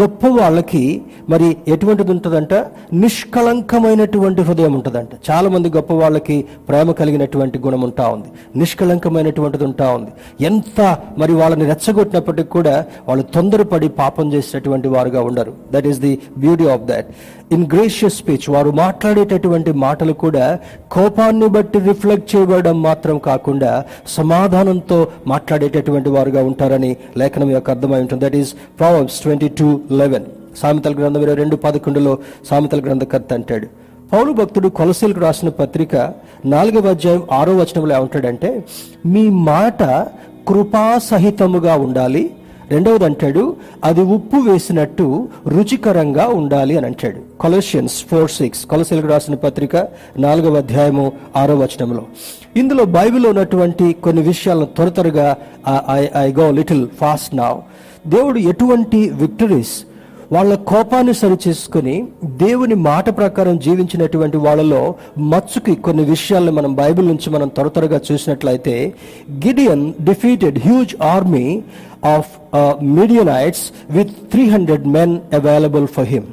[0.00, 2.54] గొప్ప వాళ్ళకి మరి ఎటువంటిది ఉంటుందంట?
[2.92, 5.08] నిష్కళంకమైనటువంటి హృదయం ఉంటుందంట.
[5.30, 8.58] చాలా మంది గొప్ప వాళ్ళకి ప్రేమ కలిగినటువంటి గుణం ఉంటా ఉంది.
[8.58, 10.10] నిష్కళంకమైనటువంటిది ఉంటా ఉంది.
[10.44, 15.52] ఎంత మరి వాళ్ళని రెచ్చగొట్టినప్పటికీ కూడా వాళ్ళు తొందరపడి పాపం చేసినటువంటి వారుగా ఉండరు.
[15.72, 17.06] That is the beauty of that
[17.52, 20.58] in gracious speech వారు మాట్లాడేటటువంటి మాటలు కూడా
[20.92, 28.24] కోపాన్ని బట్టి రిఫ్లెక్ట్ చేయబడడం మాత్రం కాకుండా సమాధానంతో మాట్లాడేటటువంటి వారుగా ఉంటారని లేఖనం యొక్క అర్థమై ఉంటుంది.
[28.24, 30.24] That is Proverbs twenty two eleven
[30.56, 32.18] సామెతల గ్రంథం ఇరవై రెండు పదకొండులో
[32.50, 33.66] సామెతల గ్రంథకర్త అంటాడు.
[34.12, 35.96] పౌరు భక్తుడు కొలసీలకు రాసిన పత్రిక
[36.46, 38.64] నాలుగవ అధ్యాయం ఆరో వచనంలో ఏమంటాడంటే
[39.06, 39.82] మీ మాట
[40.48, 42.30] కృపాసహితముగా ఉండాలి
[42.70, 47.20] రెండవది అంటాడు అది ఉప్పు వేసినట్టు రుచికరంగా ఉండాలి అని అంటాడు.
[47.40, 49.76] కొలషియన్స్ ఫోర్ సిక్స్ కొలసీలకు రాసిన పత్రిక
[50.18, 52.02] నాలుగవ అధ్యాయము ఆరో వచనంలో
[52.56, 55.36] ఇందులో బైబిల్లో ఉన్నటువంటి కొన్ని విషయాలను త్వర త్వరగా
[56.24, 57.58] I go little fast now
[58.06, 59.74] దేవుడు ఎటువంటి విక్టరీస్
[60.34, 61.94] వాళ్ళ కోపాన్ని సరిచేసుకుని
[62.42, 64.82] దేవుని మాట ప్రకారం జీవించినటువంటి వాళ్ళలో
[65.32, 68.74] మచ్చుకి కొన్ని విషయాలను మనం బైబిల్ నుంచి మనం త్వర త్వరగా చూసినట్లయితే
[69.46, 71.46] Gideon defeated huge army
[72.04, 72.30] of
[72.98, 76.30] Midianites with three hundred men available for him.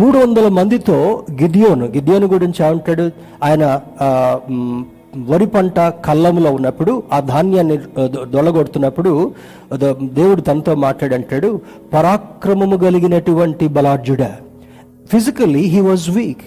[0.00, 0.98] మూడు వందల మందితో
[1.42, 3.06] గిడియోను గిడియోను గురించి ఏమంటాడు?
[3.44, 3.64] ఆయన
[5.12, 7.76] వరి పంట కళ్ళములో ఉన్నప్పుడు ఆ ధాన్యాన్ని
[8.32, 9.10] దొలగొడుతున్నప్పుడు
[10.12, 11.50] దేవుడు తనతో మాట్లాడంటాడు
[11.92, 14.22] పరాక్రమము కలిగినటువంటి బలార్జుడ
[15.10, 16.44] physically he was weak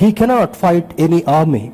[0.00, 1.64] he cannot fight any army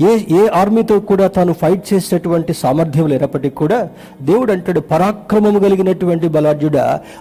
[0.00, 3.78] ఏ ఏ ఆర్మీతో కూడా తాను ఫైట్ చేసేటటువంటి సామర్థ్యం లేనప్పటికీ కూడా
[4.22, 6.76] దేవుడు అంటాడు పరాక్రమము కలిగినటువంటి బలార్జుడ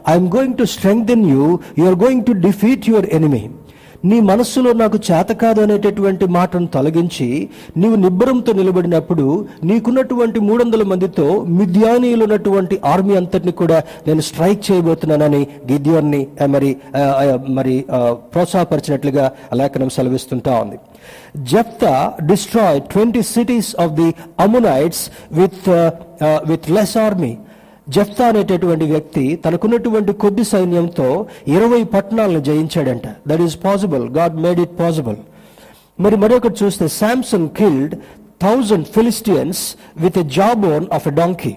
[0.09, 1.45] I'm going to strengthen you
[1.79, 3.43] you are going to defeat your enemy
[4.05, 11.45] నీ మనస్సులో నాకు చేత కాదు అనేటటువంటి మాటను తొలగించి నీవు నిబ్బరంతో నిలబడినప్పుడు నీకున్నటువంటి మూడు వందల మందితో
[11.45, 16.75] మిథ్యానీయులు ఉన్నటువంటి ఆర్మీ అంతటిని కూడా నేను స్ట్రైక్ చేయబోతున్నానని గిద్యోన్ని మరి
[17.49, 17.85] మరి
[18.33, 20.77] ప్రోత్సాహపరిచినట్లుగా లేఖనం సెలవిస్తుంటా ఉంది.
[21.37, 25.69] Jephthah destroy twenty cities of the Ammonites with
[26.49, 27.37] with less army
[27.89, 33.07] Jephthah అనేటటువంటి వ్యక్తి తనకున్నటువంటి కొద్ది సైన్యంతో ఇరవై పట్టణాలను జయించాడంట.
[33.27, 35.15] That is possible God made it possible
[35.99, 37.95] మరి మరొకటి చూస్తే Samson killed
[38.41, 41.55] thousand Philistines with a jawbone of a donkey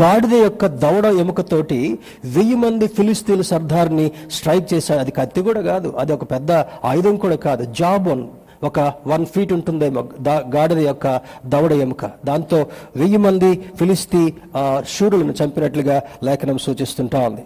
[0.00, 5.00] గాడిద యొక్క దవడ ఎముకతోటి వెయ్యి మంది ఫిలిస్తీన్ సర్దార్ని స్ట్రైక్ చేశాడు.
[5.00, 5.94] అది కత్తి కూడా కాదు.
[5.98, 6.52] అది ఒక పెద్ద
[6.84, 7.74] ఆయుధం కూడా కాదు.
[7.74, 8.24] జాబోన్
[8.64, 12.10] ఒక వన్ ఫీట్ ఉంటుందేమో దా- గాడిద యొక్క దవడ ఎముక.
[12.24, 12.66] దాంతో
[12.96, 17.44] వెయ్యి మంది ఫిలిస్తీ ఆ, శూరులను చంపినట్లుగా లేఖనం సూచిస్తుంటా ఉంది.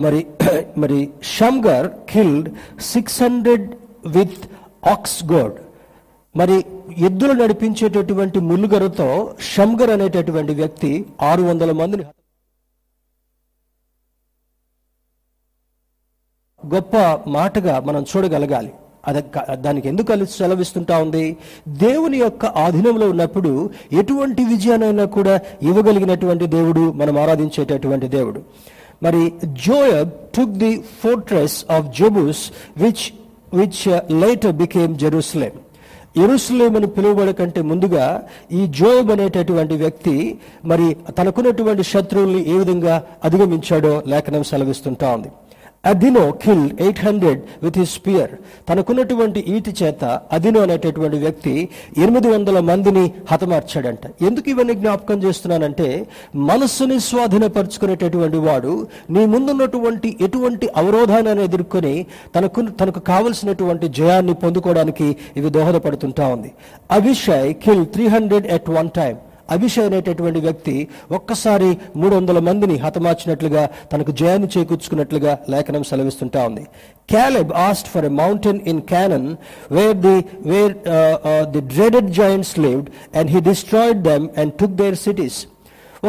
[0.00, 0.26] మరి
[0.78, 3.74] మరి Shamgar killed six hundred
[4.06, 4.46] with
[4.88, 5.54] ox goad.
[6.36, 6.64] మరి
[6.96, 12.04] ఎద్దులు నడిపించేటటువంటి ముల్లుగరుతో షమ్గర్ అనేటటువంటి వ్యక్తి ఆరు వందల మందిని
[16.74, 18.72] గొప్ప మాటగా మనం చూడగలగాలి.
[19.06, 21.36] అది దానికి ఎందుకు సెలవిస్తుంటా ఉంది?
[21.68, 28.42] దేవుని యొక్క ఆధీనంలో ఉన్నప్పుడు ఎటువంటి విజయానైనా కూడా ఇవ్వగలిగినటువంటి దేవుడు మనం ఆరాధించేటటువంటి దేవుడు.
[29.02, 32.42] మరి Joab took the fortress of Jebus
[32.76, 33.04] which
[33.54, 35.52] which later became Jerusalem
[36.16, 44.02] Jerusalem అని పిలువబడ కంటే ముందుగా ఈ జోయబ్ అనేటటువంటి వ్యక్తి మరి తనకున్నటువంటి శత్రువుల్ని ఏ విధంగా అధిగమించాడో
[44.06, 45.28] లేఖనం సెలవిస్తుంటా ఉంది.
[45.84, 48.30] Adino kill eight hundred with his spear
[48.68, 53.98] తనకున్నటువంటి ఈటి చేత అదినో అనేటటువంటి వ్యక్తి ఎనిమిది వందల మందిని హతమార్చాడంట.
[54.22, 63.88] ఎందుకు ఇవన్నీ జ్ఞాపకం చేస్తున్నానంటే మనస్సుని స్వాధీనపరుచుకునేటటువంటి వాడు నీ ముందున్నటువంటి ఎటువంటి అవరోధాన్ని ఎదుర్కొని తనకు తనకు కావలసినటువంటి
[63.88, 66.52] జయాన్ని పొందుకోవడానికి ఇవి దోహదపడుతుంటా ఉంది.
[66.90, 69.16] Abishai kill three hundred at one time
[69.56, 70.74] Abishai అనేటటువంటి వ్యక్తి
[71.18, 76.64] ఒక్కసారి మూడు వందల మందిని హతమార్చినట్లుగా తనకు జయాన్ని చేకూర్చుకున్నట్లుగా లేఖనం సెలవిస్తుంటా ఉంది.
[77.12, 79.28] Caleb asked for a mountain in Canaan
[79.78, 80.16] where the
[80.50, 80.74] where
[81.54, 85.40] the dreaded giants lived and he destroyed them and took their cities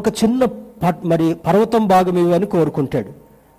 [0.02, 0.50] ఒక చిన్న
[1.12, 3.12] మరి పర్వతం భాగం ఇవ్వని కోరుకుంటాడు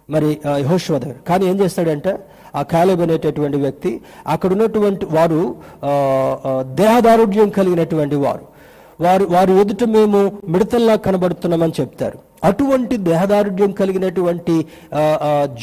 [0.08, 0.28] మరి
[0.62, 1.18] యహోశ్వ దగ్గర.
[1.28, 2.12] కానీ ఏం చేస్తాడంటే?
[2.58, 3.90] ఆ కాలేబ్ అనేటటువంటి వ్యక్తి
[4.32, 5.42] అక్కడ ఉన్నటువంటి వారు
[6.80, 8.44] దేహదారుఢ్యం కలిగినటువంటి వారు.
[9.04, 10.20] వారు వారి ఎదుట మేము
[10.52, 12.18] మిడతల్లా కనబడుతున్నామని చెప్తారు.
[12.48, 14.54] అటువంటి దేహదారుఢ్యం కలిగినటువంటి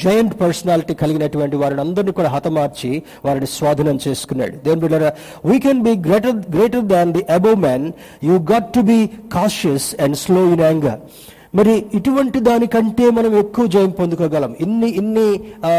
[0.03, 2.91] జయంట్ పర్సనాలిటీ కలిగినటువంటి వారిని అందరినీ కూడా హతమార్చి
[3.25, 4.55] వారిని స్వాధీనం చేసుకున్నాడు.
[4.65, 5.11] దేవుని బిడ్డరా
[5.49, 7.87] we can be greater greater than the above man
[8.29, 8.99] you got to be
[9.37, 11.01] cautious and slow in anger
[11.55, 14.55] మరి ఇటువంటి దానికంటే మనం ఎక్కువ జయం పొందుకోగలం.
[14.61, 15.27] ఇన్ని ఇన్ని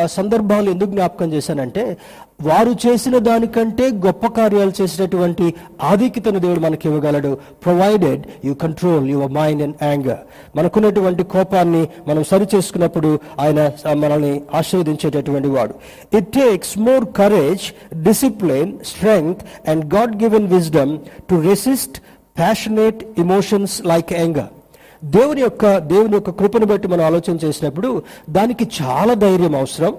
[0.07, 1.97] సందర్భాలు ఎందుకు జ్ఞాపకం చేశానంటే
[2.43, 7.39] వారు చేసిన దానికంటే గొప్ప కార్యాలు చేసినటువంటి ఆధిక్యతను దేవుడు మనకి ఇవ్వగలడు.
[7.65, 10.23] Provided you control your mind and anger
[10.57, 13.61] మనకున్నటువంటి కోపాన్ని మనం సరి చేసుకున్నప్పుడు ఆయన
[14.05, 15.75] మనల్ని ఆశీర్వదించేటటువంటి వాడు.
[16.17, 17.67] It takes more courage
[18.09, 20.95] discipline strength and God given wisdom
[21.31, 21.99] to resist
[22.39, 24.51] passionate emotions like anger
[25.05, 29.97] దేవుని యొక్క దేవుని యొక్క కృపను బట్టి మనం ఆలోచన చేసినప్పుడు దానికి చాలా ధైర్యం అవసరం.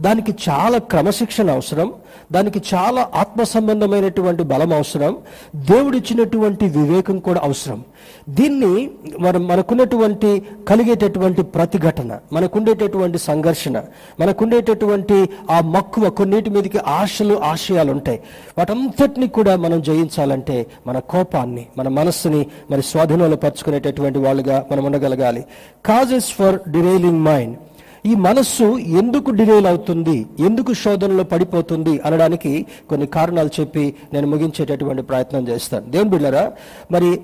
[0.00, 1.92] దానికి చాలా క్రమశిక్షణ అవసరం
[2.32, 5.16] దానికి చాలా ఆత్మ సంబంధమైనటువంటి బలం అవసరం
[5.54, 7.82] దేవుడిచ్చినటువంటి వివేకం కూడా అవసరం.
[8.28, 13.82] దీన్ని మనం మనకున్నటువంటి కలిగేటటువంటి ప్రతిఘటన మనకుండేటటువంటి సంఘర్షణ
[14.20, 18.20] మనకుండేటటువంటి ఆ మక్కువ కొన్నిటి మీదకి ఆశలు ఆశయాలు ఉంటాయి
[18.58, 25.44] వాటంతటిని కూడా మనం జయించాలంటే మన కోపాన్ని మన మనస్సుని మరి స్వాధీనంలో పరుచుకునేటటువంటి వాళ్ళుగా మనం ఉండగలగాలి
[25.86, 27.56] కాజెస్ ఫర్ డిరైలింగ్ మైండ్
[28.06, 30.26] ఈ మనస్సు ఎందుకు డిరైల్ అవుతుంది?
[30.40, 32.00] ఎందుకు శోధనలో పడిపోతుంది?
[32.00, 35.90] అనడానికి కొన్ని కారణాలు చెప్పి నేను ముగించేటటువంటి ప్రయత్నం చేస్తాను.
[35.90, 36.52] దేవుని బిళ్ళరా
[36.90, 37.20] మరి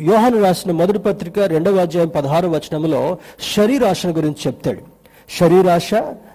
[0.00, 3.18] యోహాను రాసిన మొదటి పత్రిక రెండవ అధ్యాయం పదహారు వచనంలో
[3.56, 4.78] శరీరాశను గురించి చెప్తాడు.
[5.38, 5.90] శరీరాశ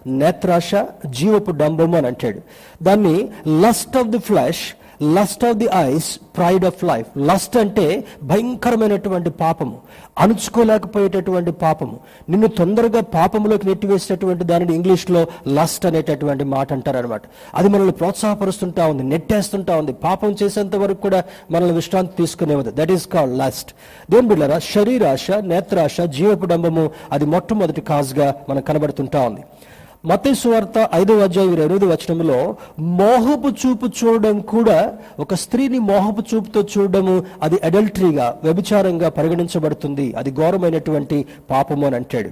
[0.07, 0.71] నేత్రాశ
[1.05, 2.39] జీవపు డంబము అని అంటాడు.
[2.83, 3.15] దాన్ని
[3.61, 4.65] lust of the flesh
[5.01, 9.77] lust of the eyes pride of life lust అంటే భయంకరమైనటువంటి పాపము.
[10.17, 11.99] అణుచుకోలేకపోయేటటువంటి పాపము.
[12.29, 17.21] నిన్ను తొందరగా పాపములోకి నెట్టివేసేటటువంటి దానిని ఇంగ్లీష్లో లస్ట్ అనేటటువంటి మాట అంటారు అనమాట
[17.55, 19.93] అది మనల్ని ప్రోత్సాహపరుస్తుంటా ఉంది నెట్టేస్తుంటా ఉంది.
[19.93, 23.71] పాపం చేసేంత వరకు కూడా మనల్ని విశ్రాంతి తీసుకునేవద్దు దట్ ఈస్ కాల్డ్ లస్ట్
[24.11, 29.41] దేని బిళ్ళరా శరీరాశ నేత్రాశ జీవపు డంబము అది మొట్టమొదటి కాజ్గా మనకు కనబడుతుంటా ఉంది.
[30.07, 36.61] మతేశ్వార్త వార్త ఐదవ అధ్యాయం ఇరవై ఎనిమిది వచనంలో మోహపు చూపు చూడడం కూడా ఒక స్త్రీని మోహపు చూపుతో
[36.61, 40.13] చూడడము అది అడల్టరీగా వ్యభిచారంగా పరిగణించబడుతుంది.
[40.17, 42.29] అది ఘోరమైనటువంటి పాపము అని అంటాడు.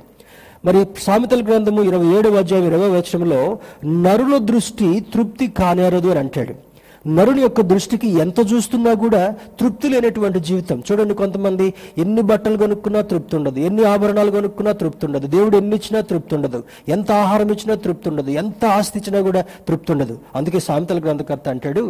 [0.65, 6.74] మరి సామెతల గ్రంథము ఇరవై ఏడవ అధ్యాయం ఇరవై వచనంలో నరుల దృష్టి తృప్తి కానేరదు అని అంటాడు.
[7.17, 9.21] నరుని యొక్క దృష్టికి ఎంత చూస్తున్నా కూడా
[9.59, 10.77] తృప్తి లేనటువంటి జీవితం.
[10.87, 11.67] చూడండి కొంతమంది
[12.03, 16.61] ఎన్ని బట్టలు కొనుక్కున్నా తృప్తి ఉండదు ఎన్ని ఆభరణాలు కొనుక్కున్నా తృప్తి ఉండదు దేవుడు ఎన్ని ఇచ్చినా తృప్తి ఉండదు
[16.95, 20.17] ఎంత ఆహారం ఇచ్చినా తృప్తి ఉండదు ఎంత ఆస్తి ఇచ్చినా కూడా తృప్తి ఉండదు.
[20.35, 21.85] అందుకే సామెతల గ్రంథకర్త అంటాడు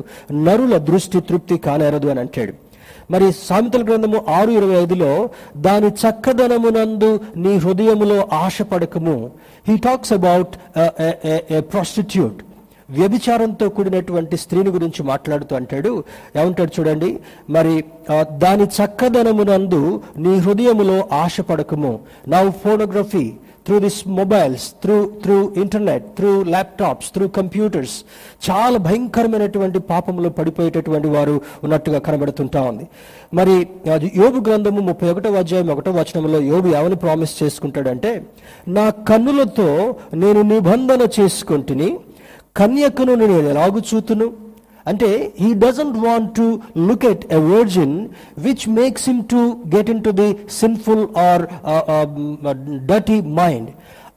[0.47, 2.53] నరుల దృష్టి తృప్తి కానేరదు అని అంటాడు.
[3.13, 5.09] మరి సామెతల గ్రంథము ఆరు ఇరవై ఐదులో
[5.65, 7.09] దాని చక్కదనమునందు
[7.43, 9.15] నీ హృదయములో ఆశపడకము.
[9.67, 10.53] హీ టాక్స్ అబౌట్
[11.73, 12.39] ప్రాస్టిట్యూట్
[12.89, 16.03] వ్యభిచారంతో కూడినటువంటి స్త్రీని గురించి మాట్లాడుతూ అంటాడు.
[16.39, 17.09] ఏమంటాడు చూడండి
[17.49, 17.83] మరి
[18.45, 23.25] దాని చక్కదనమునందు నీ హృదయములో ఆశపడకము నా photography
[23.65, 27.95] through this mobiles through through internet through laptops through computers
[28.47, 32.85] చాలా భయంకరమైనటువంటి పాపంలో పడిపోయేటటువంటి వారు ఉన్నట్టుగా కనబడుతుంటా ఉంది.
[33.33, 38.25] మరి అది యోబు గ్రంథము ముప్పై ఒకటో అధ్యాయం ఒకటో వచనంలో యోబు ఏమని ప్రామిస్ చేసుకుంటాడంటే
[38.67, 41.97] నా కన్నులతో నేను నిబంధన చేసుకుంటుని
[42.57, 44.27] కన్యకను నేను ఎలాగు చూతును?
[44.87, 46.45] అంటే he doesn't want to
[46.87, 47.95] look at a virgin
[48.37, 49.41] which makes him to
[49.75, 50.27] get into the
[50.59, 51.43] sinful or
[52.91, 53.69] dirty mind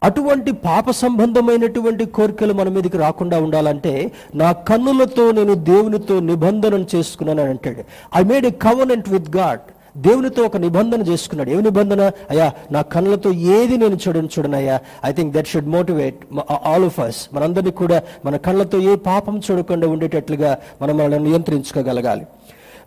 [0.03, 3.95] అటువంటి పాప సంబంధమైనటువంటి కోరికలు మన మీదకి రాకుండా ఉండాలంటే
[4.34, 7.82] నా కన్నులతో నేను దేవునితో నిబంధన చేసుకున్నాను అని అంటాడు.
[8.16, 9.64] I made a covenant with God
[10.07, 11.51] దేవునితో ఒక నిబంధన చేసుకున్నాడు.
[11.51, 12.03] ఏ నిబంధన?
[12.30, 14.76] అయ్యా నా కళ్ళతో ఏది నేను చూడను చూడనయ్యా?
[15.05, 16.18] I think that should motivate
[16.66, 22.26] all of us మనందరినీ కూడా మన కళ్ళతో ఏ పాపం చూడకుండా ఉండేటట్లుగా మనం మనల్ని నియంత్రించుకోగలగాలి.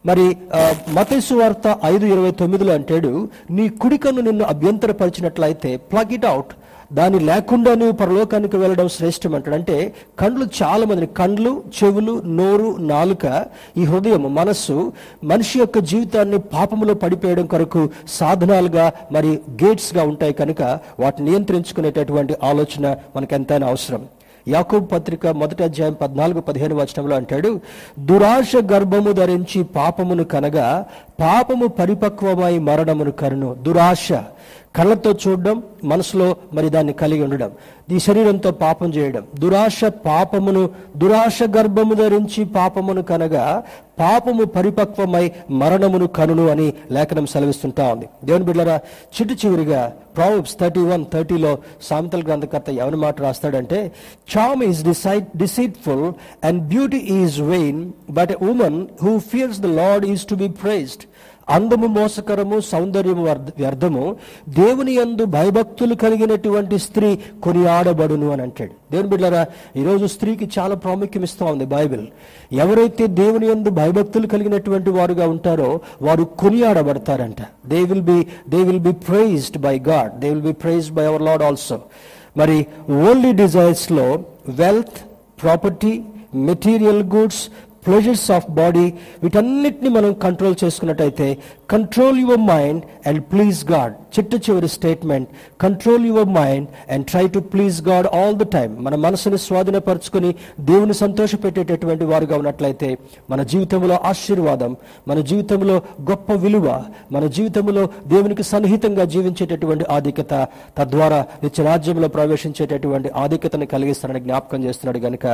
[0.06, 0.26] మరి
[0.98, 3.12] మతేసు వార్త ఐదు ఇరవై తొమ్మిదిలో అంటాడు
[3.58, 6.54] నీ కుడికన్ను నిన్ను అభ్యంతరపరిచినట్లయితే ప్లగ్ ఇట్ అవుట్
[6.92, 13.46] దాని లేకుండా నువ్వు పరలోకానికి వెళ్ళడం శ్రేష్టం అంటాడు అంటే కండ్లు చాలా మంది కండ్లు చెవులు నోరు నాలుక
[13.78, 21.30] ఈ హృదయం మనస్సు మనిషి యొక్క జీవితాన్ని పాపములో పడిపోయడం కొరకు సాధనాలుగా మరి గేట్స్గా ఉంటాయి కనుక వాటిని
[21.30, 24.06] నియంత్రించుకునేటటువంటి ఆలోచన మనకు ఎంతైనా అవసరం.
[24.48, 27.60] యాకూబ్ పత్రిక మొదటి అధ్యాయం పద్నాలుగు పదిహేను వచనంలో అంటాడు
[28.00, 30.86] దురాశ గర్భము ధరించి పాపమును కనగా
[31.20, 34.14] పాపము పరిపక్వమై మరణమును కరును దురాశ.
[34.76, 37.52] కళ్ళతో చూడడం మనసులో మరి దాన్ని కలిగి ఉండడం
[37.96, 39.24] ఈ శరీరంతో పాపం చేయడం.
[39.40, 40.62] దురాశ పాపమును
[41.02, 43.46] దురాశ గర్భము ధరించి పాపమును కనగా
[44.02, 45.24] పాపము పరిపక్వమై
[45.62, 48.08] మరణమును కనును అని లేఖనం సెలవిస్తుంటా ఉంది.
[48.28, 48.78] దేవుని బిడ్డరా
[49.16, 49.82] చిట్టు చివరిగా
[50.18, 51.52] ప్రాబ్స్ థర్టీ వన్ థర్టీలో
[51.90, 53.80] సామెతల గ్రంథకర్త ఎవరి మాట రాస్తాడంటే
[54.34, 56.08] charm is decide deceitful
[56.48, 57.82] and beauty is vain
[58.20, 61.06] but women who fears the lord is to be praised
[61.56, 63.24] అందము మోసకరము సౌందర్యము
[63.62, 64.04] వ్యర్థము.
[64.50, 67.10] దేవుని యందు భయభక్తులు కలిగినటువంటి స్త్రీ
[67.44, 68.74] కొనియాడబడును అని అంటాడు.
[68.92, 69.46] దేవుని బిడ్డరా
[69.82, 72.06] ఈరోజు స్త్రీకి చాలా ప్రాముఖ్యం ఇస్తూ ఉంది బైబిల్.
[72.54, 77.42] ఎవరైతే దేవుని యందు భయభక్తులు కలిగినటువంటి వారుగా ఉంటారో వారు కొనియాడబడతారంట.
[77.66, 81.22] They will be they will be praised by God they will be praised by our
[81.22, 81.80] lord also
[82.38, 82.58] మరి
[83.10, 84.08] only డిజైర్స్లో
[84.62, 85.00] wealth
[85.44, 85.94] property
[86.50, 87.42] material goods
[87.84, 88.86] pleasures of body
[89.24, 91.28] వీటన్నిటిని మనం కంట్రోల్ చేసుకున్నట్టయితే
[91.70, 95.28] control your mind and please God చిట్ట చివరి statement
[95.62, 100.96] control your mind and try to please God all the time మన మనసుని స్వాధీనపరచుకొని దేవుని
[101.02, 102.90] సంతోషపెట్టేటటువంటి వారుగా ఉన్నట్లయితే
[103.30, 104.74] మన జీవితంలో ఆశీర్వాదం
[105.08, 105.78] మన జీవితంలో
[106.10, 106.68] గొప్ప విలువ
[107.12, 110.34] మన జీవితంలో దేవునికి సన్నిహితంగా జీవించేటటువంటి ఆధిక్యత
[110.78, 115.26] తద్వారా నిత్య రాజ్యంలో ప్రవేశించేటటువంటి ఆధిక్యతను కలిగిస్తానని జ్ఞాపకం చేస్తున్నాడు కనుక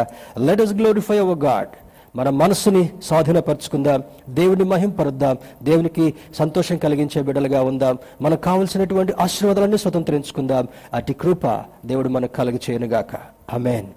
[0.42, 1.74] let us glorify our God
[2.18, 4.04] మన మనస్సుని స్వాధీనపరచుకుందాం.
[4.30, 7.98] దేవుని మహింపరుద్దాం దేవునికి సంతోషం కలిగించే బిడ్డలుగా ఉందాం.
[8.22, 10.68] మనకు కావలసినటువంటి ఆశీర్వాదాలన్నీ స్వతంత్రించుకుందాం.
[10.94, 11.48] అటు కృప
[11.86, 13.16] దేవుడు మనకు కలిగి చేయనుగాక
[13.54, 13.88] అమేన్